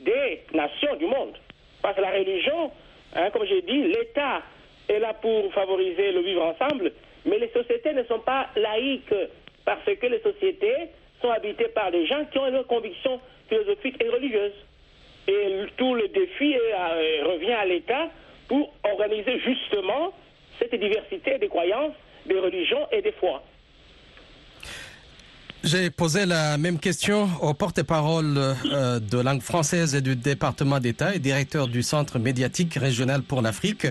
des 0.00 0.42
nations 0.52 0.96
du 0.96 1.06
monde. 1.06 1.36
Parce 1.82 1.96
que 1.96 2.02
la 2.02 2.10
religion, 2.10 2.70
hein, 3.14 3.30
comme 3.30 3.46
j'ai 3.46 3.62
dit, 3.62 3.82
l'État 3.84 4.42
est 4.88 4.98
là 4.98 5.14
pour 5.14 5.52
favoriser 5.52 6.12
le 6.12 6.20
vivre 6.20 6.42
ensemble, 6.44 6.92
mais 7.24 7.38
les 7.38 7.48
sociétés 7.50 7.92
ne 7.92 8.02
sont 8.04 8.20
pas 8.20 8.48
laïques 8.56 9.14
parce 9.64 9.84
que 9.84 10.06
les 10.06 10.20
sociétés 10.20 10.88
sont 11.20 11.30
habitées 11.30 11.68
par 11.68 11.90
des 11.90 12.06
gens 12.06 12.24
qui 12.26 12.38
ont 12.38 12.46
une 12.46 12.64
conviction 12.64 13.20
philosophique 13.48 14.02
et 14.02 14.08
religieuse. 14.08 14.54
Et 15.28 15.66
tout 15.76 15.94
le 15.94 16.08
défi 16.08 16.52
est, 16.52 17.22
revient 17.22 17.52
à 17.52 17.64
l'État 17.66 18.08
pour 18.48 18.72
organiser 18.84 19.38
justement 19.40 20.12
cette 20.58 20.74
diversité 20.74 21.38
des 21.38 21.48
croyances, 21.48 21.94
des 22.26 22.38
religions 22.38 22.86
et 22.90 23.02
des 23.02 23.12
foi. 23.12 23.42
J'ai 25.62 25.90
posé 25.90 26.24
la 26.24 26.56
même 26.56 26.78
question 26.78 27.28
au 27.42 27.52
porte-parole 27.52 28.34
euh, 28.38 28.98
de 28.98 29.18
langue 29.18 29.42
française 29.42 29.94
et 29.94 30.00
du 30.00 30.16
département 30.16 30.80
d'État 30.80 31.14
et 31.14 31.18
directeur 31.18 31.68
du 31.68 31.82
Centre 31.82 32.18
médiatique 32.18 32.74
régional 32.74 33.22
pour 33.22 33.42
l'Afrique, 33.42 33.86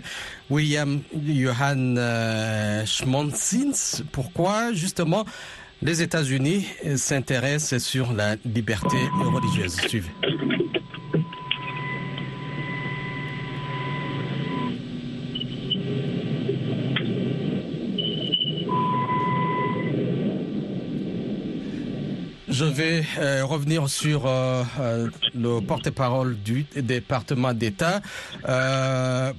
William 0.50 1.02
Johan 1.14 1.96
euh, 1.98 2.86
Schmonzins. 2.86 4.02
Pourquoi 4.12 4.74
justement 4.74 5.26
les 5.84 6.02
États-Unis 6.02 6.66
s'intéressent 6.96 7.84
sur 7.84 8.14
la 8.14 8.36
liberté 8.46 8.98
religieuse? 9.32 9.76
Suivez. 9.88 10.10
Je 22.60 22.66
vais 22.66 23.04
euh, 23.18 23.46
revenir 23.46 23.88
sur 23.88 24.26
euh, 24.26 24.64
euh, 24.82 25.08
le 25.34 25.66
porte-parole 25.66 26.36
du 26.44 26.66
département 26.76 27.54
d'État. 27.54 28.02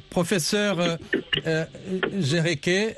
professeur 0.09 0.97
Jéreke, 2.19 2.97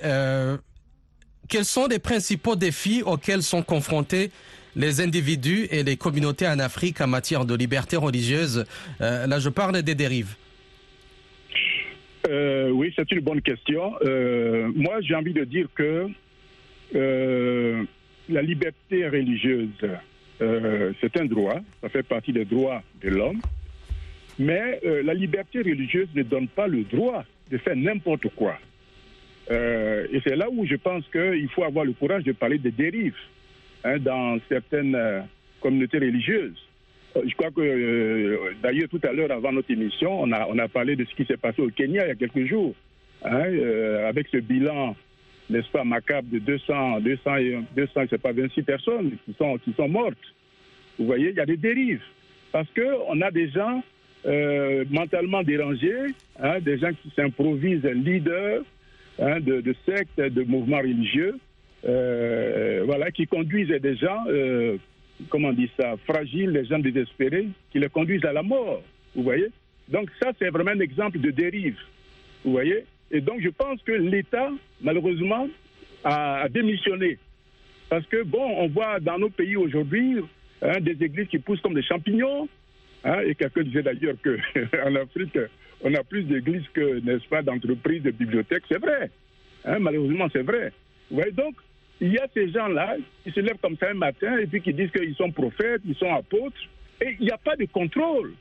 quels 1.49 1.65
sont 1.65 1.89
les 1.89 1.99
principaux 1.99 2.55
défis 2.55 3.03
auxquels 3.05 3.43
sont 3.43 3.65
confrontés 3.65 4.31
les 4.77 5.01
individus 5.01 5.67
et 5.73 5.83
les 5.83 5.97
communautés 5.97 6.47
en 6.47 6.61
Afrique 6.61 7.01
en 7.01 7.09
matière 7.09 7.45
de 7.45 7.57
liberté 7.57 7.97
religieuse? 7.97 8.65
Là, 9.01 9.41
je 9.41 9.49
parle 9.49 9.83
des 9.83 9.97
dérives. 9.97 10.37
oui, 12.29 12.93
c'est 12.95 13.11
une 13.11 13.21
bonne 13.21 13.43
question. 13.43 13.95
moi, 14.77 15.01
j'ai 15.01 15.17
envie 15.17 15.35
de 15.35 15.43
dire 15.43 15.67
que 15.75 16.07
la 18.29 18.43
liberté 18.43 19.09
religieuse, 19.09 19.71
euh, 20.43 20.93
c'est 21.01 21.17
un 21.19 21.27
droit, 21.27 21.61
ça 21.81 21.89
fait 21.89 22.03
partie 22.03 22.33
des 22.33 22.45
droits 22.45 22.83
de 23.03 23.11
l'homme, 23.11 23.41
mais 24.39 24.81
euh, 24.85 25.03
la 25.03 25.15
liberté 25.15 25.59
religieuse 25.59 26.09
ne 26.15 26.23
donne 26.23 26.49
pas 26.49 26.67
le 26.67 26.83
droit 26.83 27.25
de 27.51 27.59
faire 27.59 27.77
n'importe 27.77 28.29
quoi. 28.35 28.59
Euh, 29.51 30.07
et 30.13 30.21
c'est 30.25 30.37
là 30.37 30.49
où 30.51 30.67
je 30.67 30.77
pense 30.77 31.05
qu'il 31.13 31.49
faut 31.51 31.65
avoir 31.65 31.85
le 31.85 31.93
courage 31.93 32.25
de 32.25 32.33
parler 32.33 32.59
des 32.59 32.71
dérives 32.71 33.17
hein, 33.85 33.99
dans 33.99 34.39
certaines 34.49 34.97
communautés 35.61 35.99
religieuses. 35.99 36.69
Je 37.15 37.35
crois 37.35 37.51
que, 37.51 38.53
d'ailleurs, 38.63 38.89
tout 38.89 39.01
à 39.03 39.13
l'heure, 39.13 39.31
avant 39.31 39.53
notre 39.53 39.71
émission, 39.71 40.23
on 40.23 40.33
a, 40.33 40.69
parlé 40.69 40.97
de 40.97 41.05
ce 41.05 41.15
qui 41.15 41.27
s'est 41.27 41.37
passé 41.37 41.61
au 41.61 41.69
Kenya 41.69 42.07
il 42.07 42.09
y 42.09 42.13
a 42.13 42.15
quelques 42.15 42.47
jours, 42.47 42.75
hein, 43.25 43.45
avec 44.09 44.29
ce 44.29 44.39
bilan 44.39 44.97
n'est-ce 45.53 45.71
pas, 45.71 45.85
macabre 45.85 46.29
de 46.31 46.39
200, 46.39 47.01
200, 47.01 47.31
200 47.77 48.01
c'est 48.11 48.21
pas 48.21 48.33
26 48.33 48.63
personnes 48.63 49.13
qui 49.25 49.35
sont, 49.35 49.59
qui 49.59 49.73
sont 49.75 49.89
mortes. 49.89 50.17
Vous 50.99 51.07
voyez, 51.07 51.31
il 51.31 51.37
y 51.37 51.41
a 51.41 51.47
des 51.47 51.57
dérives. 51.57 52.03
Parce 52.51 52.69
qu'on 52.75 53.21
a 53.21 53.31
des 53.31 53.49
gens 53.51 53.83
euh, 54.27 54.85
mentalement 54.91 55.43
dérangés, 55.43 56.15
hein, 56.41 56.61
des 56.61 56.79
gens 56.79 56.91
qui 57.03 57.11
s'improvisent 57.17 57.85
leaders 57.85 58.63
hein, 59.19 59.41
de, 59.41 59.75
sectes, 59.87 60.21
de 60.21 60.43
mouvements 60.45 60.79
religieux, 60.79 61.37
euh, 61.85 62.83
voilà, 62.85 63.11
qui 63.11 63.27
conduisent 63.27 63.69
des 63.69 63.97
gens, 63.97 64.25
euh, 64.29 64.77
comment 65.29 65.49
on 65.49 65.53
dit 65.53 65.71
ça, 65.81 65.95
fragiles, 66.07 66.53
des 66.53 66.65
gens 66.67 66.79
désespérés, 66.79 67.49
qui 67.71 67.79
les 67.79 67.89
conduisent 67.89 68.25
à 68.25 68.33
la 68.33 68.43
mort. 68.43 68.83
Vous 69.17 69.23
voyez? 69.23 69.49
Donc 69.89 70.09
ça, 70.23 70.31
c'est 70.39 70.51
vraiment 70.51 70.71
un 70.71 70.81
exemple 70.81 71.19
de 71.19 71.31
dérive. 71.31 71.79
Vous 72.45 72.53
voyez? 72.53 72.85
Et 73.13 73.21
donc, 73.21 73.43
je 73.43 73.51
pense 73.51 73.81
que 73.83 73.93
l'État, 73.93 74.51
malheureusement, 74.81 75.47
a, 76.03 76.49
démissionné. 76.49 77.19
Parce 77.91 78.07
que, 78.07 78.23
bon, 78.25 78.43
on 78.43 78.69
voit 78.69 78.99
dans 79.01 79.19
nos 79.19 79.29
pays 79.29 79.55
aujourd'hui 79.55 80.17
hein, 80.63 80.81
des 80.81 80.97
églises 81.05 81.29
qui 81.29 81.39
poussent 81.39 81.61
comme 81.61 81.75
des 81.75 81.83
champignons. 81.83 82.49
Hein, 83.05 83.21
et 83.27 83.35
quelqu'un 83.35 83.65
disait 83.65 83.83
d'ailleurs 83.83 84.17
qu'en 84.25 84.95
Afrique, 84.97 85.39
on 85.83 85.93
a 85.95 86.03
plus 86.03 86.23
d'églises 86.23 86.67
que, 86.73 87.01
n'est-ce 87.01 87.29
pas, 87.29 87.43
d'entreprises, 87.43 88.03
de 88.03 88.13
bibliothèques. 88.13 88.65
C'est 88.69 88.81
vrai. 88.81 89.11
Hein, 89.67 89.79
malheureusement, 89.79 90.29
c'est 90.33 90.43
vrai. 90.43 90.73
Vous 91.11 91.17
voyez, 91.17 91.33
donc, 91.33 91.55
il 92.01 92.15
y 92.15 92.19
a 92.19 92.27
ces 92.33 92.51
gens-là 92.51 92.97
qui 93.25 93.31
se 93.31 93.41
lèvent 93.41 93.59
comme 93.61 93.77
ça 93.77 93.91
un 93.91 93.95
matin 93.95 94.39
et 94.39 94.47
puis 94.47 94.63
qui 94.63 94.73
disent 94.73 94.91
qu'ils 94.91 95.15
sont 95.17 95.31
prophètes, 95.31 95.83
ils 95.85 95.95
sont 95.97 96.13
apôtres. 96.15 96.57
Et 97.03 97.17
il 97.21 97.27
n'y 97.27 97.31
a 97.31 97.37
pas 97.37 97.57
de 97.57 97.67
contrôle. 97.67 98.33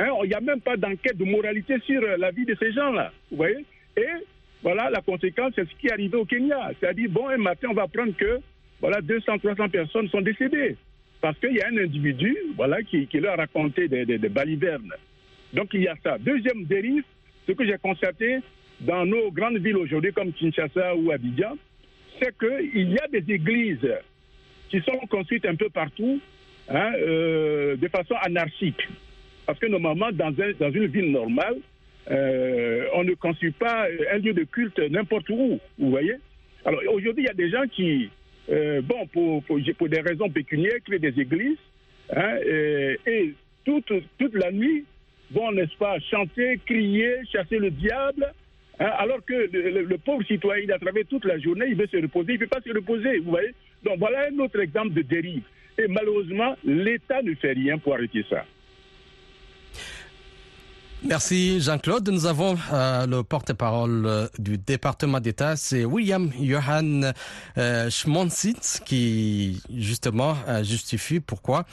Il 0.00 0.28
n'y 0.28 0.34
a 0.34 0.40
même 0.40 0.60
pas 0.62 0.76
d'enquête 0.76 1.16
de 1.16 1.24
moralité 1.24 1.78
sur 1.86 2.00
la 2.00 2.30
vie 2.30 2.46
de 2.46 2.56
ces 2.58 2.72
gens-là. 2.72 3.12
Vous 3.30 3.36
voyez? 3.36 3.64
Et 3.96 4.24
voilà, 4.62 4.90
la 4.90 5.00
conséquence, 5.00 5.52
c'est 5.54 5.68
ce 5.68 5.74
qui 5.76 5.86
est 5.86 5.92
arrivé 5.92 6.16
au 6.16 6.24
Kenya. 6.24 6.70
C'est-à-dire, 6.78 7.08
bon, 7.10 7.28
un 7.28 7.38
matin, 7.38 7.68
on 7.70 7.74
va 7.74 7.82
apprendre 7.82 8.14
que 8.16 8.40
voilà, 8.80 9.00
200, 9.00 9.38
300 9.38 9.68
personnes 9.68 10.08
sont 10.08 10.20
décédées. 10.20 10.76
Parce 11.20 11.38
qu'il 11.38 11.54
y 11.54 11.60
a 11.60 11.68
un 11.68 11.76
individu 11.76 12.36
voilà, 12.56 12.82
qui, 12.82 13.06
leur 13.14 13.34
a 13.34 13.36
raconté 13.36 13.88
des, 13.88 14.04
des, 14.04 14.28
balivernes. 14.28 14.92
Donc, 15.52 15.70
il 15.74 15.82
y 15.82 15.88
a 15.88 15.94
ça. 16.02 16.16
Deuxième 16.18 16.64
dérive, 16.64 17.04
ce 17.46 17.52
que 17.52 17.66
j'ai 17.66 17.76
constaté 17.78 18.38
dans 18.80 19.04
nos 19.04 19.30
grandes 19.30 19.58
villes 19.58 19.76
aujourd'hui, 19.76 20.12
comme 20.12 20.32
Kinshasa 20.32 20.94
ou 20.96 21.10
Abidjan, 21.10 21.56
c'est 22.20 22.36
qu'il 22.38 22.90
y 22.90 22.98
a 22.98 23.08
des 23.08 23.34
églises 23.34 23.94
qui 24.70 24.80
sont 24.80 24.98
construites 25.10 25.44
un 25.44 25.56
peu 25.56 25.68
partout 25.68 26.20
hein, 26.68 26.92
euh, 26.96 27.76
de 27.76 27.88
façon 27.88 28.14
anarchique. 28.22 28.88
Parce 29.44 29.58
que 29.58 29.66
normalement, 29.66 30.10
dans, 30.12 30.30
dans 30.30 30.70
une 30.70 30.86
ville 30.86 31.10
normale, 31.10 31.56
euh, 32.10 32.86
on 32.94 33.04
ne 33.04 33.14
construit 33.14 33.52
pas 33.52 33.86
un 34.12 34.18
lieu 34.18 34.32
de 34.32 34.44
culte 34.44 34.78
n'importe 34.78 35.28
où, 35.28 35.60
vous 35.78 35.90
voyez 35.90 36.14
Alors 36.64 36.80
aujourd'hui, 36.92 37.24
il 37.24 37.26
y 37.26 37.30
a 37.30 37.34
des 37.34 37.50
gens 37.50 37.66
qui, 37.70 38.10
euh, 38.50 38.80
bon, 38.82 39.06
pour, 39.06 39.42
pour, 39.44 39.88
des 39.88 40.00
raisons 40.00 40.30
pécuniaires, 40.30 40.78
créent 40.84 40.98
des 40.98 41.20
églises, 41.20 41.58
hein, 42.14 42.36
et, 43.06 43.34
toute, 43.64 43.92
toute 44.18 44.34
la 44.34 44.50
nuit, 44.50 44.84
vont, 45.30 45.52
n'est-ce 45.52 45.76
pas, 45.76 45.98
chanter, 46.10 46.58
crier, 46.64 47.16
chasser 47.30 47.58
le 47.58 47.70
diable, 47.70 48.32
hein, 48.78 48.90
alors 48.98 49.24
que 49.24 49.34
le, 49.52 49.98
pauvre 49.98 50.24
citoyen, 50.24 50.64
il 50.64 50.72
a 50.72 50.78
travaillé 50.78 51.04
toute 51.04 51.26
la 51.26 51.38
journée, 51.38 51.66
il 51.68 51.76
veut 51.76 51.86
se 51.86 51.98
reposer, 51.98 52.32
il 52.32 52.40
ne 52.40 52.46
peut 52.46 52.46
pas 52.46 52.62
se 52.62 52.74
reposer, 52.74 53.18
vous 53.18 53.30
voyez 53.30 53.54
Donc 53.84 53.98
voilà 53.98 54.28
un 54.32 54.38
autre 54.38 54.60
exemple 54.60 54.94
de 54.94 55.02
dérive. 55.02 55.42
Et 55.78 55.86
malheureusement, 55.86 56.56
l'État 56.64 57.22
ne 57.22 57.34
fait 57.34 57.52
rien 57.52 57.78
pour 57.78 57.94
arrêter 57.94 58.24
ça. 58.28 58.44
Merci 61.02 61.60
Jean-Claude. 61.60 62.10
Nous 62.10 62.26
avons 62.26 62.58
euh, 62.72 63.06
le 63.06 63.22
porte-parole 63.22 64.04
euh, 64.04 64.26
du 64.38 64.58
département 64.58 65.18
d'État, 65.18 65.56
c'est 65.56 65.86
William 65.86 66.30
Johan 66.38 67.12
euh, 67.56 67.88
qui 68.84 69.62
justement 69.74 70.36
euh, 70.46 70.62
justifie 70.62 71.20
pourquoi 71.20 71.64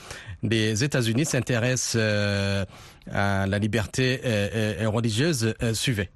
les 0.43 0.81
États-Unis 0.83 1.25
s'intéressent 1.25 1.97
à 3.11 3.47
la 3.47 3.59
liberté 3.59 4.21
religieuse. 4.85 5.53
suivez. 5.73 6.09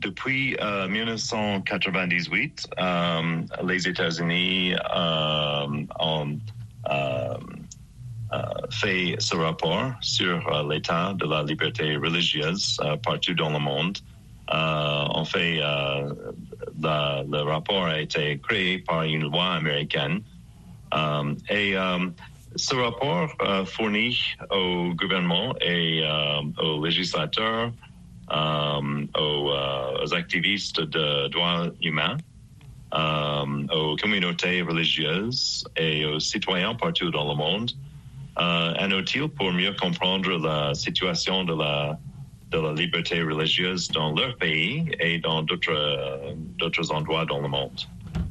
Depuis 0.00 0.56
1998, 0.88 2.70
les 3.66 3.88
États-Unis 3.88 4.74
ont 5.98 6.38
fait 8.70 9.16
ce 9.18 9.34
rapport 9.34 9.92
sur 10.00 10.46
euh, 10.48 10.72
l'état 10.72 11.14
de 11.14 11.26
la 11.26 11.42
liberté 11.42 11.96
religieuse 11.96 12.78
euh, 12.82 12.96
partout 12.96 13.34
dans 13.34 13.50
le 13.50 13.58
monde. 13.58 13.98
en 14.48 15.24
fait, 15.24 15.60
le 16.80 17.42
rapport 17.42 17.84
a 17.84 18.00
été 18.00 18.38
créé 18.38 18.78
par 18.78 19.02
une 19.02 19.22
loi 19.22 19.54
américaine 19.54 20.22
et 21.48 21.74
ce 22.56 22.74
rapport 22.74 23.30
fournit 23.66 24.18
au 24.50 24.92
gouvernement 24.94 25.54
et 25.60 26.02
aux 26.58 26.84
législateurs, 26.84 27.70
aux, 28.28 30.14
activistes 30.14 30.80
de 30.80 31.28
droits 31.28 31.68
humains, 31.80 32.16
aux 33.72 33.94
communautés 34.02 34.62
religieuses 34.62 35.64
et 35.76 36.04
aux 36.06 36.18
citoyens 36.18 36.74
partout 36.74 37.10
dans 37.12 37.28
le 37.30 37.36
monde 37.36 37.70
euh, 37.70 37.89
un 38.40 38.90
outil 38.92 39.20
pour 39.28 39.52
mieux 39.52 39.72
comprendre 39.74 40.30
la 40.38 40.74
situation 40.74 41.44
de 41.44 41.54
la, 41.54 41.98
de 42.50 42.58
la 42.58 42.72
liberté 42.72 43.22
religieuse 43.22 43.88
dans 43.88 44.14
leur 44.14 44.36
pays 44.36 44.90
et 44.98 45.18
dans 45.18 45.42
d'autres 45.42 46.92
endroits 46.92 47.26
dans 47.26 47.40
le 47.40 47.48
monde. 47.48 47.80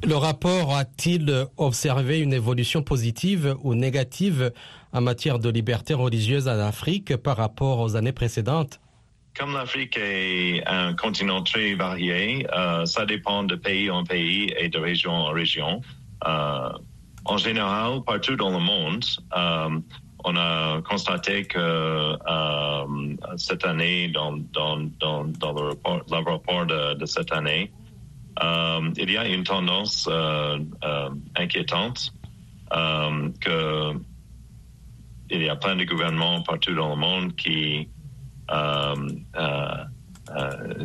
Le 0.02 0.16
rapport 0.16 0.74
a-t-il 0.74 1.46
observé 1.56 2.20
une 2.20 2.32
évolution 2.32 2.82
positive 2.82 3.56
ou 3.62 3.74
négative 3.74 4.52
en 4.92 5.00
matière 5.00 5.38
de 5.38 5.50
liberté 5.50 5.94
religieuse 5.94 6.48
en 6.48 6.58
Afrique 6.58 7.16
par 7.16 7.36
rapport 7.36 7.80
aux 7.80 7.96
années 7.96 8.12
précédentes? 8.12 8.80
Comme 9.36 9.54
l'Afrique 9.54 9.96
est 9.96 10.62
un 10.66 10.94
continent 10.94 11.42
très 11.42 11.74
varié, 11.74 12.46
euh, 12.52 12.84
ça 12.84 13.06
dépend 13.06 13.44
de 13.44 13.54
pays 13.54 13.90
en 13.90 14.04
pays 14.04 14.52
et 14.58 14.68
de 14.68 14.78
région 14.78 15.12
en 15.12 15.30
région. 15.30 15.82
Euh, 16.26 16.70
en 17.24 17.36
général, 17.36 18.02
partout 18.04 18.36
dans 18.36 18.50
le 18.50 18.58
monde, 18.58 19.04
euh, 19.36 19.80
on 20.24 20.36
a 20.36 20.82
constaté 20.82 21.44
que 21.44 21.58
euh, 21.58 23.16
cette 23.36 23.64
année, 23.64 24.08
dans, 24.08 24.36
dans, 24.52 24.78
dans, 24.98 25.22
le 25.22 26.30
rapport, 26.30 26.66
de, 26.66 27.06
cette 27.06 27.32
année, 27.32 27.72
euh, 28.42 28.90
il 28.96 29.10
y 29.10 29.16
a 29.16 29.26
une 29.26 29.44
tendance 29.44 30.08
inquiétante 31.36 32.12
que 32.70 33.92
il 35.32 35.44
y 35.44 35.48
a 35.48 35.54
plein 35.54 35.76
de 35.76 35.84
gouvernements 35.84 36.42
partout 36.42 36.74
dans 36.74 36.90
le 36.90 36.96
monde 36.96 37.36
qui 37.36 37.88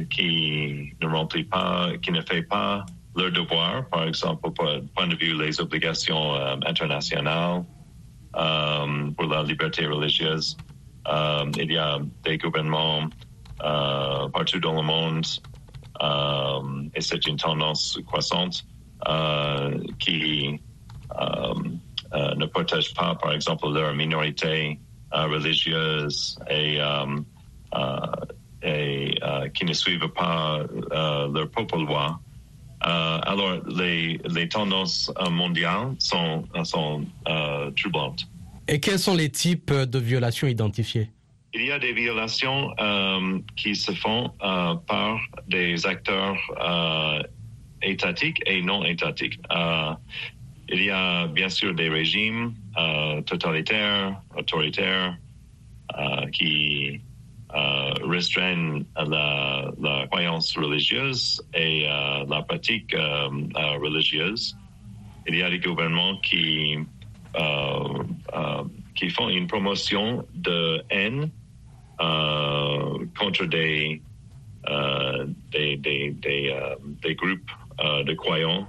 qui 0.10 0.94
ne 1.01 1.08
remplit 1.08 1.44
pas, 1.44 1.89
qui 2.01 2.12
ne 2.12 2.22
fait 2.22 2.44
pas 2.44 2.86
leur 3.15 3.31
devoir, 3.31 3.88
par 3.89 4.03
exemple, 4.03 4.51
point 4.51 5.07
de 5.07 5.15
vue 5.15 5.38
les 5.38 5.60
obligations 5.62 6.36
internationales 6.65 7.63
pour 8.34 9.27
la 9.27 9.43
liberté 9.43 9.88
religieuse. 9.88 10.60
il 11.57 11.72
y 11.72 11.77
a 11.77 12.00
des 12.24 12.38
gouvernements 12.38 13.07
partout 13.57 14.60
dans 14.60 14.75
le 14.75 14.81
monde 14.81 15.25
euh, 16.01 16.89
et 16.93 17.01
c'est 17.01 17.25
une 17.27 17.38
tendance 17.38 17.98
croissante 18.05 18.65
euh, 19.07 19.79
qui 20.00 20.60
euh, 21.19 21.53
ne 22.36 22.45
protège 22.45 22.93
pas, 22.93 23.15
par 23.15 23.34
exemple, 23.34 23.69
leur 23.72 23.93
minorité 23.93 24.79
religieuse 25.12 26.38
et, 26.50 26.79
et 28.63 29.15
qui 29.53 29.65
ne 29.65 29.74
suivent 29.74 30.10
pas 30.10 30.60
leur 30.91 31.50
propre 31.51 31.77
loi. 31.77 32.19
Alors, 32.82 33.60
les, 33.67 34.20
les, 34.25 34.48
tendances 34.48 35.12
mondiales 35.32 35.96
sont, 36.00 36.44
sont 36.63 37.05
troublantes. 37.75 38.27
Et 38.67 38.79
quels 38.79 39.00
sont 39.00 39.15
les 39.15 39.29
types 39.29 39.74
de 39.74 40.00
violations 40.00 40.48
identifiées? 40.48 41.10
Il 41.58 41.65
y 41.65 41.72
a 41.72 41.79
des 41.79 41.94
violations 41.94 42.74
euh, 42.82 43.39
qui 43.55 43.75
se 43.75 43.94
font 43.94 44.29
euh, 44.44 44.75
par 44.75 45.17
des 45.48 45.86
acteurs 45.86 46.38
euh, 46.60 47.24
étatiques 47.82 48.41
et 48.46 48.62
non 48.62 48.84
étatiques. 48.84 49.39
il 50.67 50.84
y 50.84 50.89
a 50.89 51.27
bien 51.27 51.48
sûr 51.48 51.74
des 51.74 51.88
régimes 51.88 52.55
totalitaires, 53.25 54.20
autoritaires, 54.36 55.17
qui 56.34 57.00
restreignent 58.04 58.86
la, 58.96 59.72
croyance 60.10 60.58
religieuse 60.58 61.42
et 61.54 61.84
la 61.84 62.42
pratique 62.48 62.96
religieuse. 63.82 64.58
Il 65.28 65.36
y 65.36 65.44
a 65.44 65.50
des 65.50 65.60
gouvernements 65.60 66.18
qui, 66.18 66.78
qui 68.96 69.10
font 69.10 69.30
une 69.30 69.48
promotion 69.48 70.25
de 70.34 70.84
haine 70.90 71.32
euh, 72.02 73.06
contre 73.18 73.46
des, 73.46 74.02
euh, 74.70 75.25
des, 75.52 75.78
des, 75.78 76.14
euh, 76.25 76.75
des, 77.02 77.16
groupes 77.16 77.52
de 78.06 78.14
croyants 78.16 78.68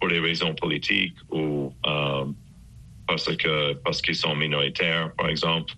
pour 0.00 0.08
des 0.08 0.18
raisons 0.18 0.52
politiques 0.54 1.14
ou 1.30 1.72
parce 3.06 3.36
que 3.36 3.74
parce 3.74 4.02
qu'ils 4.02 4.16
sont 4.16 4.34
minoritaires, 4.34 5.12
par 5.14 5.28
exemple. 5.28 5.74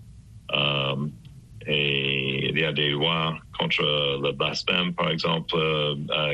Et 1.66 2.48
il 2.50 2.58
y 2.58 2.64
a 2.64 2.72
des 2.72 2.90
lois 2.90 3.38
contre 3.58 3.82
le 4.22 4.32
blasphème, 4.32 4.92
par 4.94 5.10
exemple, 5.10 5.56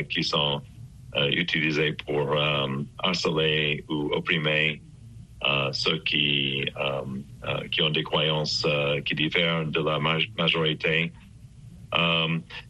qui 0.08 0.24
sont 0.24 0.62
utilisées 1.32 1.92
pour 1.92 2.36
harceler 2.98 3.84
ou 3.88 4.10
opprimer 4.12 4.80
euh, 5.46 5.72
ceux 5.72 5.96
qui, 6.00 6.66
euh, 6.78 7.00
euh, 7.48 7.68
qui 7.70 7.80
ont 7.80 7.88
des 7.88 8.02
croyances 8.02 8.66
qui 9.06 9.14
diffèrent 9.14 9.64
de 9.64 9.80
la 9.80 9.98
majorité. 10.36 11.12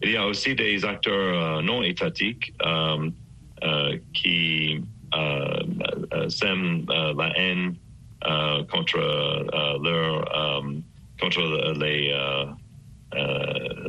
il 0.03 0.11
y 0.11 0.17
a 0.17 0.27
aussi 0.27 0.55
des 0.55 0.85
acteurs 0.85 1.63
non 1.63 1.83
étatiques 1.83 2.55
qui 4.15 4.81
sèment 6.29 6.87
la 6.89 7.33
haine 7.37 7.75
contre 8.71 8.99
leur 9.83 10.63
contre 11.21 11.41
les 11.79 12.15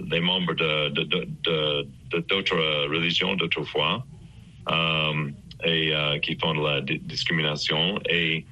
les 0.10 0.20
membres 0.20 0.54
d'autres 0.54 2.58
religions, 2.90 3.36
d'autres 3.36 3.64
foi, 3.64 4.06
et 5.66 5.94
qui 6.22 6.36
font 6.36 6.56
de 6.56 6.62
la 6.62 6.82
discrimination. 6.82 8.00
Et 8.10 8.46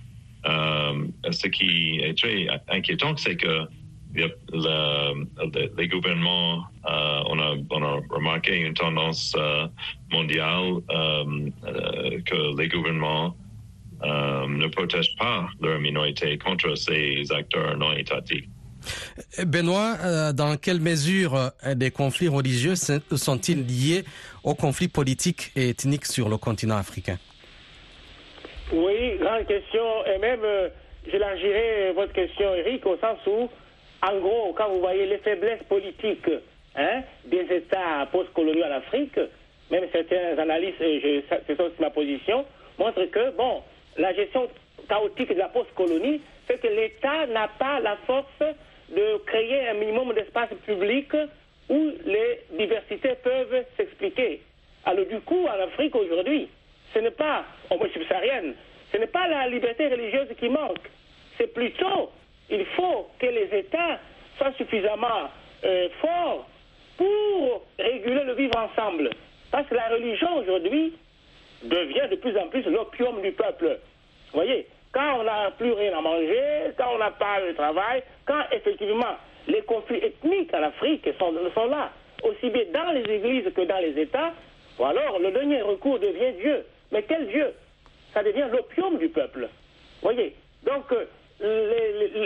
euh, 0.46 1.08
ce 1.32 1.48
qui 1.48 2.00
est 2.02 2.18
très 2.18 2.48
inquiétant, 2.70 3.16
c'est 3.18 3.36
que 3.36 3.68
les 4.14 5.88
gouvernements, 5.88 6.64
euh, 6.90 7.24
on, 7.28 7.40
a, 7.40 7.56
on, 7.70 7.84
a, 7.84 8.00
remarqué 8.10 8.58
une 8.58 8.74
tendance 8.74 9.36
euh, 9.38 9.68
mondiale 10.12 10.82
que 12.26 12.58
les 12.58 12.68
gouvernements 12.70 13.36
ne 14.04 14.68
protègent 14.68 15.16
pas 15.18 15.48
leur 15.62 15.80
minorité 15.80 16.38
contre 16.38 16.76
ces 16.76 17.32
acteurs 17.32 17.78
non 17.78 17.94
étatiques. 17.94 18.50
Benoît, 19.46 20.34
dans 20.34 20.58
quelle 20.58 20.80
mesure 20.80 21.52
des 21.76 21.92
conflits 21.92 22.28
religieux 22.28 22.76
sont-ils 22.76 23.66
liés 23.66 24.04
aux 24.44 24.56
conflits 24.56 24.88
politiques 24.88 25.52
et 25.56 25.70
ethniques 25.70 26.06
sur 26.06 26.30
le 26.30 26.38
continent 26.38 26.78
africain? 26.78 27.18
Oui, 28.72 29.18
grande 29.20 29.48
question. 29.48 30.06
Et 30.06 30.20
même, 30.20 30.42
euh, 30.44 30.70
j'élargirai 31.10 31.92
votre 31.96 32.14
question, 32.14 32.54
Eric, 32.54 32.86
au 32.86 32.98
sens 32.98 33.18
où, 33.26 33.50
en 34.02 34.20
gros, 34.20 34.54
quand 34.54 34.70
vous 34.70 34.80
voyez 34.80 35.08
les 35.08 35.18
faiblesses 35.18 35.64
politiques 35.68 36.30
hein, 36.76 37.02
des 37.26 37.48
États 37.52 38.08
post-coloniaux 38.12 38.66
en 38.66 38.78
Afrique, 38.78 39.20
même 39.72 39.86
certains 39.92 40.38
analystes, 40.38 40.78
c'est 40.80 41.60
aussi 41.60 41.76
ma 41.80 41.90
position, 41.90 42.46
montrent 42.78 43.06
que, 43.06 43.36
bon, 43.36 43.64
la 43.98 44.14
gestion 44.14 44.48
chaotique 44.88 45.34
de 45.34 45.40
la 45.40 45.50
post-colonie 45.50 46.22
fait 46.48 46.60
que 46.60 46.68
l'État 46.68 47.26
n'a 47.28 47.48
pas 47.48 47.80
la 47.80 47.98
force 48.06 48.56
de 48.96 49.18
créer 49.26 49.70
un 49.70 49.74
minimum 49.76 50.14
d'espace 50.14 50.50
public 50.66 51.12
où 51.70 51.92
les 52.06 52.42
diversités 52.58 53.16
peuvent 53.24 53.66
s'expliquer. 53.78 54.42
Alors 54.86 55.06
du 55.06 55.20
coup, 55.22 55.46
en 55.46 55.64
Afrique 55.64 55.96
aujourd'hui, 55.96 56.48
ce 56.94 57.00
n'est 57.00 57.12
pas, 57.12 57.46
au 57.70 57.78
moins 57.78 57.90
subsaharienne, 57.90 58.56
ce 58.92 58.98
n'est 58.98 59.08
pas 59.08 59.28
la 59.28 59.48
liberté 59.48 59.88
religieuse 59.88 60.30
qui 60.40 60.50
manque. 60.50 60.90
C'est 61.38 61.54
plutôt, 61.54 62.12
il 62.50 62.66
faut 62.76 63.08
que 63.20 63.28
les 63.28 63.50
États 63.58 64.00
soient 64.38 64.54
suffisamment 64.54 65.30
euh, 65.64 65.90
forts 66.02 66.48
pour 66.98 67.66
réguler 67.78 68.24
le 68.24 68.34
vivre 68.34 68.58
ensemble. 68.58 69.12
Parce 69.52 69.68
que 69.68 69.76
la 69.76 69.90
religion 69.90 70.38
aujourd'hui 70.38 70.94
devient 71.64 72.08
de 72.10 72.16
plus 72.16 72.38
en 72.38 72.48
plus 72.48 72.64
l'opium 72.66 73.22
du 73.22 73.32
peuple. 73.32 73.80
Vous 74.32 74.40
voyez, 74.40 74.68
quand 74.92 75.20
on 75.20 75.24
n'a 75.24 75.52
plus 75.52 75.72
rien 75.72 75.98
à 75.98 76.02
manger, 76.02 76.74
quand 76.78 76.96
on 76.96 76.98
n'a 76.98 77.12
pas 77.12 77.42
de 77.42 77.52
travail, 77.54 78.04
quand 78.26 78.42
effectivement 78.52 79.18
les 79.48 79.62
conflits 79.62 80.04
ethniques 80.04 80.54
en 80.54 80.64
Afrique 80.64 81.08
sont, 81.18 81.32
là, 81.68 81.92
aussi 82.24 82.50
bien 82.50 82.64
dans 82.74 82.92
les 82.92 83.04
églises 83.04 83.52
que 83.54 83.62
dans 83.62 83.80
les 83.80 84.00
États, 84.02 84.34
ou 84.78 84.86
alors 84.86 85.20
le 85.20 85.32
dernier 85.32 85.62
recours 85.62 86.00
devient 86.00 86.34
Dieu. 86.40 86.66
Mais 86.92 87.04
quel 87.04 87.28
Dieu? 87.28 87.54
Ça 88.14 88.24
devient 88.24 88.48
l'opium 88.52 88.98
du 88.98 89.10
peuple. 89.10 89.48
Voyez? 90.02 90.34
Donc, 90.64 90.92
euh, 90.92 91.06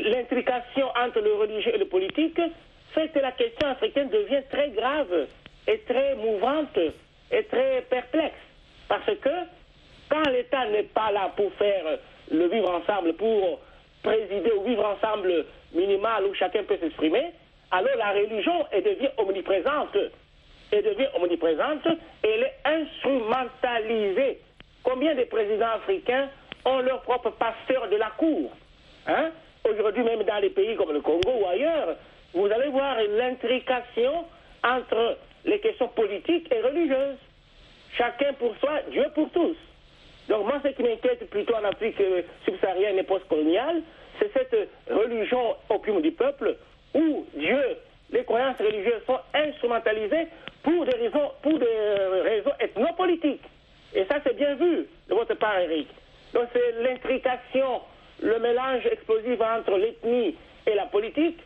l'intrication 0.10 0.88
entre 0.96 1.20
le 1.20 1.34
religieux 1.34 1.76
et 1.76 1.78
le 1.78 1.86
politique 1.86 2.40
fait 2.94 3.10
que 3.10 3.20
la 3.20 3.32
question 3.32 3.68
africaine 3.68 4.10
devient 4.10 4.44
très 4.50 4.70
grave 4.70 5.28
et 5.68 5.80
très 5.80 6.16
mouvante 6.16 6.78
et 7.32 7.44
très 7.44 7.82
perplexe. 7.90 8.36
Parce 8.88 9.06
que 9.06 9.30
quand 10.10 10.30
l'État 10.30 10.66
n'est 10.70 10.84
pas 10.84 11.12
là 11.12 11.32
pour 11.36 11.52
faire 11.54 11.98
le 12.34 12.48
vivre 12.48 12.70
ensemble, 12.70 13.14
pour 13.14 13.60
présider 14.02 14.52
au 14.52 14.64
vivre 14.64 14.86
ensemble 14.86 15.46
minimal 15.74 16.26
où 16.26 16.34
chacun 16.34 16.64
peut 16.64 16.78
s'exprimer, 16.78 17.32
alors 17.72 17.96
la 17.98 18.12
religion 18.12 18.66
devient 18.74 19.10
omniprésente. 19.18 19.98
Elle 20.72 20.84
devient 20.84 21.08
omniprésente 21.16 21.86
et 22.24 22.30
elle 22.30 22.44
est 22.44 22.56
instrumentalisée 22.66 24.40
Combien 24.84 25.16
de 25.16 25.24
présidents 25.24 25.72
africains 25.76 26.28
ont 26.66 26.80
leur 26.80 27.02
propre 27.04 27.32
pasteur 27.32 27.88
de 27.90 27.96
la 27.96 28.10
cour 28.18 28.52
hein? 29.08 29.32
Aujourd'hui, 29.64 30.04
même 30.04 30.24
dans 30.24 30.40
les 30.40 30.50
pays 30.50 30.76
comme 30.76 30.92
le 30.92 31.00
Congo 31.00 31.32
ou 31.42 31.48
ailleurs, 31.48 31.96
vous 32.34 32.48
allez 32.48 32.68
voir 32.68 32.98
l'intrication 33.02 34.26
entre 34.62 35.18
les 35.46 35.60
questions 35.60 35.88
politiques 35.88 36.52
et 36.54 36.60
religieuses. 36.60 37.18
Chacun 37.98 38.34
pour 38.34 38.56
soi, 38.58 38.82
Dieu 38.92 39.06
pour 39.16 39.30
tous. 39.30 39.56
Donc 40.30 40.46
moi, 40.46 40.60
ce 40.64 40.70
qui 40.70 40.84
m'inquiète 40.84 41.30
plutôt 41.30 41.56
en 41.56 41.64
Afrique 41.66 41.98
subsaharienne 42.46 42.98
et 42.98 43.04
postcoloniale, 43.04 43.82
c'est 44.20 44.32
cette 44.34 44.70
religion 44.90 45.56
opium 45.70 46.02
du 46.02 46.12
peuple 46.12 46.56
où 46.94 47.26
Dieu, 47.36 47.78
les 48.12 48.24
croyances 48.24 48.58
religieuses 48.58 49.04
sont 49.06 49.20
instrumentalisées 49.34 50.28
pour 50.62 50.86
des 50.86 50.96
raisons, 50.98 51.32
pour 51.42 51.60
des 51.60 51.66
raisons 52.24 52.54
ethnopolitiques. 52.60 53.44
Et 53.96 54.06
ça, 54.06 54.18
c'est 54.24 54.36
bien 54.36 54.56
vu 54.56 54.88
de 55.10 55.14
votre 55.14 55.36
part, 55.36 55.60
Eric. 55.60 55.88
Donc, 56.34 56.46
c'est 56.54 56.82
l'intrication, 56.82 57.82
le 58.22 58.40
mélange 58.40 58.86
explosif 58.86 59.40
entre 59.42 59.78
l'ethnie 59.78 60.36
et 60.66 60.76
la 60.76 60.86
politique, 60.86 61.40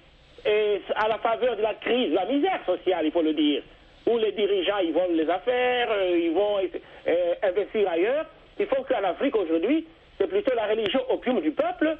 et 0.45 0.81
à 0.95 1.07
la 1.07 1.17
faveur 1.17 1.57
de 1.57 1.61
la 1.61 1.73
crise, 1.73 2.11
de 2.11 2.15
la 2.15 2.25
misère 2.25 2.59
sociale, 2.65 3.05
il 3.05 3.11
faut 3.11 3.23
le 3.23 3.33
dire. 3.33 3.63
où 4.07 4.17
les 4.17 4.31
dirigeants 4.31 4.77
ils 4.83 4.93
volent 4.93 5.13
les 5.13 5.29
affaires, 5.29 5.89
euh, 5.91 6.17
ils 6.17 6.31
vont 6.31 6.57
euh, 6.59 7.33
investir 7.43 7.89
ailleurs. 7.89 8.25
Il 8.59 8.65
faut 8.65 8.83
qu'en 8.83 9.03
Afrique 9.03 9.35
aujourd'hui, 9.35 9.85
c'est 10.17 10.27
plutôt 10.27 10.55
la 10.55 10.67
religion 10.67 10.99
opium 11.09 11.41
du 11.41 11.51
peuple 11.51 11.97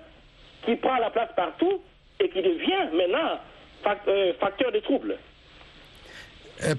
qui 0.65 0.75
prend 0.75 0.97
la 0.97 1.09
place 1.09 1.29
partout 1.35 1.81
et 2.19 2.29
qui 2.29 2.41
devient 2.41 2.89
maintenant 2.93 3.39
euh, 4.07 4.33
facteur 4.39 4.71
de 4.71 4.79
troubles. 4.79 5.17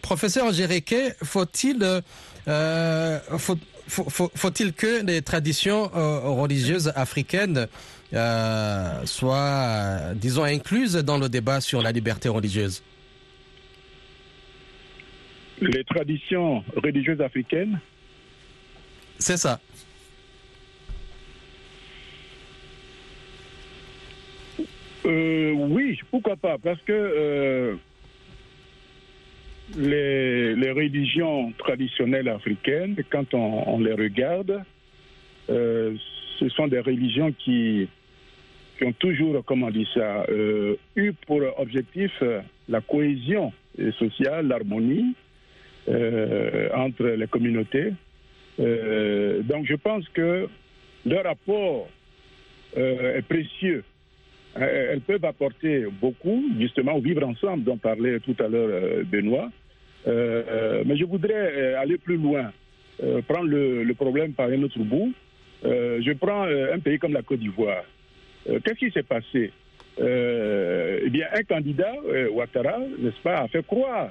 professeur 0.02 0.52
Géréquet, 0.52 1.14
faut-il 1.22 1.84
faut, 3.88 4.30
faut-il 4.34 4.72
que 4.72 5.06
les 5.06 5.22
traditions 5.22 5.88
religieuses 5.88 6.92
africaines 6.96 7.68
soient, 9.04 10.12
disons, 10.14 10.44
incluses 10.44 10.96
dans 10.96 11.18
le 11.18 11.28
débat 11.28 11.60
sur 11.60 11.80
la 11.80 11.92
liberté 11.92 12.28
religieuse? 12.28 12.82
Les 15.60 15.84
traditions 15.84 16.62
religieuses 16.76 17.20
africaines 17.20 17.80
C'est 19.18 19.36
ça. 19.36 19.60
Euh, 25.08 25.52
oui, 25.52 25.98
pourquoi 26.10 26.36
pas 26.36 26.58
Parce 26.58 26.80
que 26.82 26.92
euh, 26.92 27.74
les, 29.76 30.70
religions 30.70 31.52
traditionnelles 31.56 32.28
africaines, 32.28 32.96
quand 33.10 33.32
on, 33.32 33.80
les 33.80 33.94
regarde, 33.94 34.62
euh, 35.50 35.94
ce 36.38 36.48
sont 36.50 36.68
des 36.68 36.80
religions 36.80 37.32
qui, 37.32 37.88
qui 38.76 38.84
ont 38.84 38.92
toujours, 38.92 39.42
comment 39.46 39.70
dit 39.70 39.88
ça, 39.94 40.26
eu 40.94 41.12
pour 41.26 41.40
objectif 41.58 42.12
la 42.68 42.80
cohésion 42.80 43.52
sociale, 43.98 44.48
l'harmonie, 44.48 45.14
entre 45.88 47.04
les 47.16 47.26
communautés. 47.26 47.92
Euh, 48.60 49.42
donc 49.42 49.66
je 49.66 49.74
pense 49.74 50.08
que 50.08 50.48
leur 51.06 51.24
rapport 51.24 51.88
euh, 52.76 53.18
est 53.18 53.22
précieux. 53.22 53.84
Elles 54.56 55.02
peuvent 55.02 55.24
apporter 55.24 55.84
beaucoup, 56.00 56.42
justement, 56.58 56.94
au 56.94 57.00
vivre 57.00 57.24
ensemble 57.24 57.62
dont 57.62 57.76
parlait 57.76 58.18
tout 58.18 58.34
à 58.40 58.48
l'heure 58.48 59.04
Benoît. 59.04 59.50
mais 60.06 60.96
je 60.96 61.04
voudrais 61.04 61.74
aller 61.74 61.96
plus 61.96 62.16
loin, 62.16 62.50
prendre 63.28 63.48
le, 63.48 63.94
problème 63.94 64.32
par 64.32 64.48
un 64.48 64.60
autre 64.64 64.80
bout. 64.80 65.12
je 65.62 66.12
prends 66.14 66.42
un 66.44 66.78
pays 66.80 66.98
comme 66.98 67.12
la 67.12 67.22
Côte 67.22 67.38
d'Ivoire. 67.38 67.84
Qu'est-ce 68.46 68.80
qui 68.84 68.90
s'est 68.90 69.04
passé? 69.04 69.52
Eh 70.00 71.10
bien, 71.10 71.26
un 71.32 71.42
candidat, 71.44 71.94
Ouattara, 72.32 72.78
n'est-ce 72.98 73.20
pas, 73.22 73.42
a 73.42 73.48
fait 73.48 73.64
croire 73.64 74.10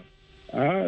hein, 0.54 0.86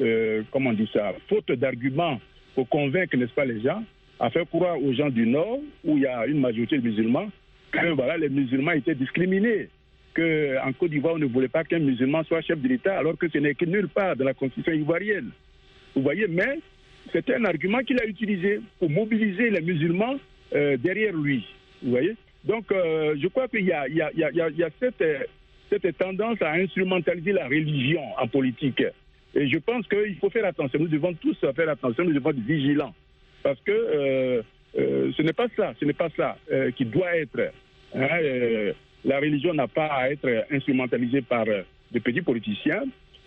euh, 0.00 0.42
comment 0.50 0.70
on 0.70 0.74
dit 0.74 0.88
ça, 0.92 1.12
faute 1.28 1.52
d'arguments 1.52 2.20
convaincre, 2.64 3.16
n'est-ce 3.16 3.32
pas, 3.32 3.44
les 3.44 3.60
gens, 3.60 3.82
a 4.18 4.30
fait 4.30 4.46
croire 4.48 4.82
aux 4.82 4.92
gens 4.92 5.08
du 5.08 5.26
Nord, 5.26 5.60
où 5.84 5.96
il 5.96 6.02
y 6.02 6.06
a 6.06 6.26
une 6.26 6.40
majorité 6.40 6.78
de 6.78 6.82
musulmans, 6.82 7.30
que 7.72 7.90
voilà, 7.92 8.18
les 8.18 8.28
musulmans 8.28 8.72
étaient 8.72 8.94
discriminés, 8.94 9.68
qu'en 10.14 10.72
Côte 10.72 10.90
d'Ivoire, 10.90 11.14
on 11.14 11.18
ne 11.18 11.26
voulait 11.26 11.48
pas 11.48 11.64
qu'un 11.64 11.78
musulman 11.78 12.22
soit 12.24 12.42
chef 12.42 12.60
de 12.60 12.68
l'État, 12.68 12.98
alors 12.98 13.16
que 13.16 13.28
ce 13.28 13.38
n'est 13.38 13.54
que 13.54 13.64
nulle 13.64 13.88
part 13.88 14.16
dans 14.16 14.24
la 14.24 14.34
constitution 14.34 14.72
ivoirienne. 14.72 15.30
Vous 15.94 16.02
voyez, 16.02 16.26
mais 16.28 16.58
c'était 17.12 17.34
un 17.34 17.44
argument 17.44 17.80
qu'il 17.80 18.00
a 18.00 18.06
utilisé 18.06 18.60
pour 18.78 18.90
mobiliser 18.90 19.50
les 19.50 19.60
musulmans 19.60 20.16
euh, 20.54 20.76
derrière 20.76 21.16
lui. 21.16 21.44
Vous 21.82 21.90
voyez? 21.90 22.14
Donc, 22.44 22.70
euh, 22.72 23.14
je 23.20 23.28
crois 23.28 23.48
qu'il 23.48 23.64
y 23.64 23.66
y 23.66 24.02
a, 24.02 24.70
cette 25.70 25.98
tendance 25.98 26.40
à 26.42 26.52
instrumentaliser 26.52 27.32
la 27.32 27.46
religion 27.46 28.02
en 28.18 28.26
politique. 28.26 28.82
Et 29.34 29.48
je 29.48 29.58
pense 29.58 29.86
qu'il 29.86 30.16
faut 30.16 30.30
faire 30.30 30.44
attention. 30.44 30.78
Nous 30.80 30.88
devons 30.88 31.14
tous 31.14 31.36
faire 31.54 31.68
attention, 31.68 32.04
nous 32.04 32.12
devons 32.12 32.30
être 32.30 32.40
vigilants. 32.40 32.94
Parce 33.42 33.60
que 33.60 33.70
euh, 33.72 34.42
euh, 34.78 35.12
ce 35.16 35.22
n'est 35.22 35.32
pas 35.32 35.46
ça, 35.56 35.72
ce 35.78 35.84
n'est 35.84 35.92
pas 35.92 36.08
ça 36.16 36.36
euh, 36.50 36.70
qui 36.72 36.84
doit 36.84 37.16
être. 37.16 37.52
Hein, 37.94 38.72
la 39.04 39.18
religion 39.18 39.54
n'a 39.54 39.66
pas 39.66 39.86
à 39.86 40.10
être 40.10 40.46
instrumentalisée 40.50 41.22
par 41.22 41.46
des 41.90 42.00
petits 42.00 42.22
politiciens. 42.22 42.82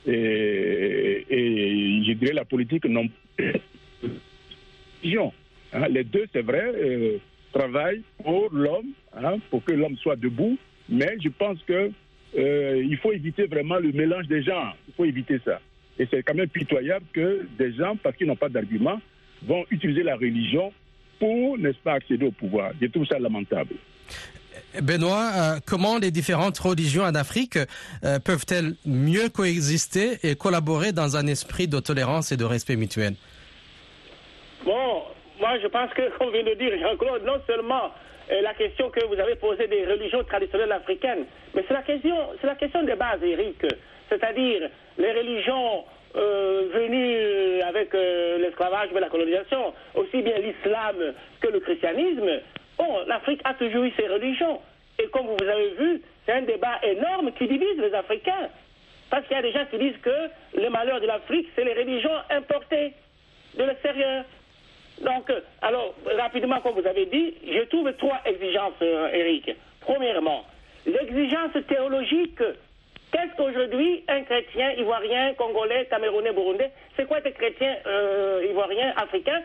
Et, 0.06 1.26
je 2.06 2.14
dirais 2.14 2.34
la 2.34 2.46
politique 2.46 2.86
non. 2.86 3.08
Hein, 5.76 5.88
les 5.90 6.04
deux, 6.04 6.26
c'est 6.32 6.44
vrai, 6.44 6.72
travaillent 7.52 8.04
pour 8.24 8.50
l'homme, 8.54 8.92
hein, 9.18 9.38
pour 9.50 9.64
que 9.64 9.74
l'homme 9.74 9.98
soit 9.98 10.16
debout. 10.16 10.58
Mais 10.88 11.18
je 11.22 11.30
pense 11.30 11.62
que 11.64 11.92
il 12.36 12.98
faut 12.98 13.12
éviter 13.12 13.48
vraiment 13.48 13.80
le 13.80 13.92
mélange 13.92 14.28
des 14.28 14.44
genres. 14.44 14.78
Il 14.88 14.94
faut 14.94 15.06
éviter 15.06 15.40
ça. 15.44 15.60
Et 16.00 16.08
c'est 16.10 16.24
quand 16.24 16.34
même 16.34 16.50
pitoyable 16.50 17.06
que 17.14 17.46
des 17.58 17.74
gens, 17.74 17.96
parce 18.02 18.16
qu'ils 18.16 18.28
n'ont 18.28 18.36
pas 18.36 18.50
d'argument, 18.50 19.00
vont 19.44 19.66
utiliser 19.70 20.04
la 20.04 20.16
religion 20.16 20.74
pour, 21.20 21.58
n'est-ce 21.58 21.78
pas, 21.78 21.94
accéder 21.94 22.26
au 22.26 22.32
pouvoir. 22.32 22.72
Je 22.82 22.88
trouve 22.88 23.06
ça 23.06 23.20
lamentable. 23.20 23.76
Benoît, 24.82 25.32
euh, 25.36 25.60
comment 25.66 25.98
les 26.00 26.10
différentes 26.10 26.58
religions 26.58 27.04
en 27.04 27.14
Afrique 27.14 27.58
euh, 28.04 28.20
peuvent-elles 28.20 28.74
mieux 28.86 29.30
coexister 29.30 30.18
et 30.24 30.36
collaborer 30.36 30.92
dans 30.92 31.16
un 31.16 31.28
esprit 31.28 31.68
de 31.68 31.80
tolérance 31.80 32.32
et 32.32 32.38
de 32.38 32.44
respect 32.44 32.76
mutuel? 32.76 33.14
Bon, 34.66 35.04
moi 35.40 35.60
je 35.62 35.68
pense 35.68 35.94
que, 35.94 36.18
comme 36.18 36.32
vient 36.32 36.44
de 36.44 36.56
dire 36.58 36.72
Jean-Claude, 36.80 37.24
non 37.24 37.40
seulement 37.46 37.92
la 38.30 38.54
question 38.54 38.90
que 38.90 39.06
vous 39.06 39.20
avez 39.20 39.36
posée 39.36 39.68
des 39.68 39.86
religions 39.86 40.24
traditionnelles 40.24 40.72
africaines, 40.72 41.26
mais 41.54 41.64
c'est 41.68 41.74
la 41.74 41.82
question, 41.82 42.16
c'est 42.40 42.48
la 42.48 42.56
question 42.56 42.86
Eric 42.88 43.66
c'est-à-dire 44.10 44.70
les 44.98 45.12
religions 45.12 45.86
euh, 46.16 46.70
venues 46.74 47.62
avec 47.64 47.94
euh, 47.96 48.38
l'esclavage 48.38 48.90
et 48.96 49.00
la 49.00 49.10
colonisation, 49.10 49.74
aussi 49.96 50.22
bien 50.22 50.38
l'islam 50.38 51.14
que 51.42 51.48
le 51.48 51.60
christianisme, 51.60 52.30
l'Afrique 53.08 53.42
a 53.44 53.54
toujours 53.56 53.84
eu 53.84 53.92
ses 53.98 54.08
religions. 54.08 54.60
Et 55.00 55.08
comme 55.08 55.28
vous 55.28 55.44
avez 55.44 55.70
vu, 55.72 56.02
c'est 56.26 56.34
un 56.34 56.42
débat 56.44 56.80
énorme 56.84 57.32
qui 57.34 57.48
divise 57.48 57.78
les 57.80 57.94
Africains. 57.94 58.50
Parce 59.10 59.26
qu'il 59.28 59.36
y 59.36 59.40
a 59.40 59.44
des 59.44 59.52
gens 59.52 59.66
qui 59.70 59.78
disent 59.78 59.98
que 60.02 60.60
le 60.60 60.70
malheur 60.70 61.00
de 61.02 61.08
l'Afrique, 61.08 61.48
c'est 61.56 61.64
les 61.64 61.74
religions 61.74 62.18
importées 62.30 62.94
de 63.58 63.64
l'extérieur. 63.64 64.26
Donc, 65.02 65.32
alors, 65.62 65.94
rapidement, 66.18 66.60
comme 66.62 66.80
vous 66.80 66.88
avez 66.88 67.06
dit, 67.08 67.34
je 67.46 67.64
trouve 67.64 67.92
trois 67.94 68.20
exigences, 68.26 68.82
Eric. 68.82 69.50
Euh, 69.50 69.54
Premièrement, 69.82 70.46
l'exigence 70.86 71.52
théologique 71.68 72.40
Qu'est-ce 73.14 73.38
qu'aujourd'hui 73.38 74.04
un 74.08 74.24
chrétien 74.24 74.72
ivoirien, 74.72 75.36
congolais, 75.36 75.86
camerounais, 75.86 76.34
burundais, 76.34 76.72
c'est 76.98 77.08
quoi 77.08 77.20
être 77.20 77.38
chrétien 77.38 77.76
euh, 77.86 78.44
ivoirien, 78.50 78.92
africain, 78.98 79.40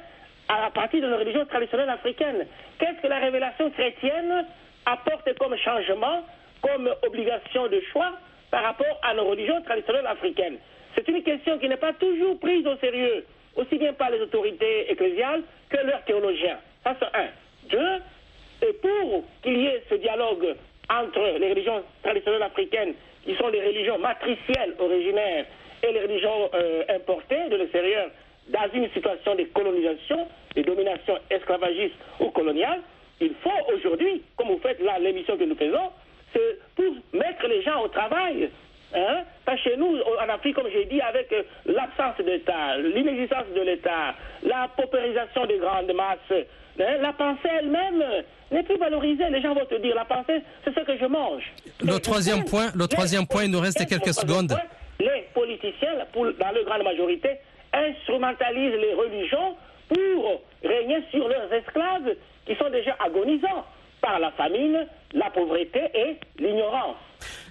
à 0.49 0.71
partir 0.71 1.03
de 1.03 1.07
la 1.07 1.19
religion 1.19 1.45
traditionnelle 1.45 1.91
africaine 1.91 2.47
Qu'est-ce 2.79 3.03
que 3.03 3.07
la 3.09 3.19
révélation 3.19 3.71
chrétienne 3.73 4.47
apporte 4.87 5.31
comme 5.39 5.55
changement, 5.59 6.25
comme 6.63 6.89
obligation 7.07 7.69
de 7.69 7.79
choix 7.93 8.13
par 8.51 8.63
rapport 8.63 8.99
à 9.03 9.13
nos 9.13 9.27
religions 9.27 9.61
traditionnelles 9.61 10.07
africaines? 10.07 10.57
C'est 10.95 11.07
une 11.07 11.23
question 11.23 11.59
qui 11.59 11.69
n'est 11.69 11.77
pas 11.77 11.93
toujours 11.93 12.41
prise 12.41 12.67
au 12.67 12.77
sérieux, 12.77 13.27
aussi 13.57 13.77
bien 13.77 13.93
par 13.93 14.11
les 14.11 14.21
autorités 14.21 14.91
ecclésiales 14.91 15.43
que 15.69 15.77
leurs 15.79 16.05
théologiens. 16.05 16.59
Ça, 16.85 16.97
c'est 16.99 17.19
un. 17.19 17.29
Deux, 17.71 18.67
et 18.67 18.73
pour 18.75 19.25
qu'il 19.43 19.59
y 19.59 19.67
ait 19.67 19.83
ce 19.89 19.97
dialogue 19.97 20.55
entre 20.91 21.39
les 21.39 21.51
religions 21.51 21.83
traditionnelles 22.03 22.43
africaines 22.43 22.95
qui 23.25 23.35
sont 23.37 23.49
les 23.49 23.65
religions 23.65 23.99
matricielles 23.99 24.75
originaires 24.79 25.45
et 25.83 25.93
les 25.93 26.01
religions 26.01 26.51
euh, 26.55 26.83
importées 26.89 27.49
de 27.51 27.57
l'extérieur 27.57 28.11
dans 28.49 28.69
une 28.73 28.89
situation 28.91 29.35
de 29.35 29.45
colonisation, 29.45 30.27
de 30.57 30.63
domination 30.63 31.19
esclavagiste 31.31 31.95
ou 32.21 32.31
coloniale, 32.31 32.81
il 33.21 33.35
faut 33.43 33.75
aujourd'hui, 33.75 34.23
comme 34.37 34.49
vous 34.49 34.61
faites 34.61 34.81
là 34.81 34.99
l'émission 34.99 35.37
que 35.37 35.45
nous 35.45 35.57
faisons, 35.57 35.91
c'est 36.33 36.59
pour 36.75 36.95
mettre 37.13 37.47
les 37.49 37.63
gens 37.63 37.83
au 37.83 37.89
travail. 37.89 38.51
Hein? 38.95 39.25
Parce 39.45 39.61
chez 39.61 39.77
nous, 39.77 39.97
en 39.97 40.29
Afrique, 40.29 40.57
comme 40.57 40.69
j'ai 40.73 40.87
dit, 40.87 41.01
avec 41.01 41.31
euh, 41.33 41.43
l'absence 41.67 42.25
d'État, 42.25 42.79
l'inexistence 42.79 43.45
de 43.55 43.61
l'État, 43.61 44.15
la 44.43 44.69
paupérisation 44.77 45.47
des 45.47 45.59
grandes 45.59 45.93
masses, 45.93 46.19
hein, 46.31 46.97
la 47.01 47.13
pensée 47.13 47.49
elle-même 47.59 48.03
n'est 48.51 48.63
plus 48.63 48.79
valorisée. 48.79 49.29
Les 49.31 49.43
gens 49.43 49.55
vont 49.55 49.67
te 49.67 49.75
dire, 49.75 49.95
la 49.95 50.07
pensée, 50.07 50.43
c'est 50.65 50.75
ce 50.75 50.81
que 50.81 50.97
je 50.97 51.05
mange. 51.05 51.43
Le 51.83 51.99
troisième 51.99 52.45
point, 52.45 52.69
le 52.75 52.87
troisième 52.87 53.27
point, 53.27 53.45
il 53.45 53.51
nous 53.51 53.61
reste 53.61 53.87
quelques 53.87 54.15
secondes. 54.15 54.57
les 55.01 55.29
politiciens, 55.35 55.95
dans 56.15 56.25
leur 56.25 56.65
grande 56.65 56.85
majorité, 56.85 57.31
instrumentalisent 57.73 58.81
les 58.81 58.95
religions 58.95 59.57
pour 59.89 60.43
régner 60.65 61.03
sur 61.11 61.29
leurs 61.29 61.53
esclaves 61.53 62.15
qui 62.47 62.55
sont 62.57 62.71
déjà 62.71 62.97
agonisants 63.05 63.65
par 64.01 64.19
la 64.19 64.31
famine, 64.33 64.87
la 65.13 65.31
pauvreté 65.31 65.81
et 65.95 66.17
l'ignorance. 66.39 66.97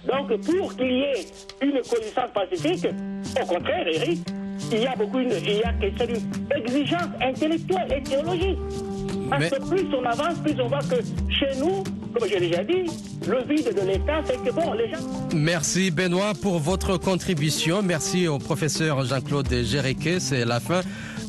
Donc, 0.06 0.40
pour 0.42 0.76
qu'il 0.76 0.92
y 0.92 1.00
ait 1.00 1.26
une 1.62 1.80
coexistence 1.88 2.30
pacifique, 2.32 2.86
au 3.40 3.46
contraire, 3.46 3.86
Eric, 3.86 4.20
il 4.72 4.82
y 4.82 4.86
a 4.86 4.94
beaucoup, 4.96 5.18
une, 5.18 5.32
il 5.32 5.56
y 5.56 5.62
a 5.62 5.72
question 5.74 6.06
d'une 6.06 6.62
exigence 6.64 7.08
intellectuelle 7.20 7.92
et 7.96 8.02
théologique. 8.02 8.58
Parce 9.30 9.50
que 9.50 9.68
plus 9.68 9.86
on 9.94 10.04
avance, 10.04 10.38
plus 10.42 10.58
on 10.60 10.68
voit 10.68 10.78
que 10.78 10.96
chez 11.30 11.58
nous, 11.58 11.82
comme 12.14 12.28
j'ai 12.28 12.40
déjà 12.40 12.64
dit, 12.64 12.84
le 13.26 13.42
vide 13.42 13.74
de 13.74 13.86
l'État 13.86 14.22
fait 14.24 14.38
que, 14.38 14.50
bon, 14.50 14.72
les 14.72 14.90
gens... 14.90 14.98
Merci 15.34 15.90
Benoît 15.90 16.32
pour 16.40 16.58
votre 16.58 16.96
contribution. 16.96 17.82
Merci 17.82 18.26
au 18.26 18.38
professeur 18.38 19.04
Jean-Claude 19.04 19.52
Géréquet. 19.62 20.18
C'est 20.20 20.44
la 20.44 20.60
fin 20.60 20.80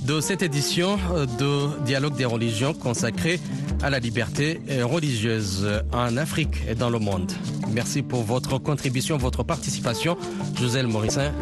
de 0.05 0.21
cette 0.21 0.41
édition 0.41 0.97
de 1.39 1.83
Dialogue 1.85 2.15
des 2.15 2.25
religions 2.25 2.73
consacrée 2.73 3.39
à 3.81 3.89
la 3.89 3.99
liberté 3.99 4.59
religieuse 4.83 5.67
en 5.91 6.17
Afrique 6.17 6.55
et 6.67 6.75
dans 6.75 6.89
le 6.89 6.99
monde. 6.99 7.31
Merci 7.71 8.01
pour 8.01 8.23
votre 8.23 8.57
contribution, 8.57 9.17
votre 9.17 9.43
participation. 9.43 10.17
Joselle 10.55 10.87
Morissin. 10.87 11.31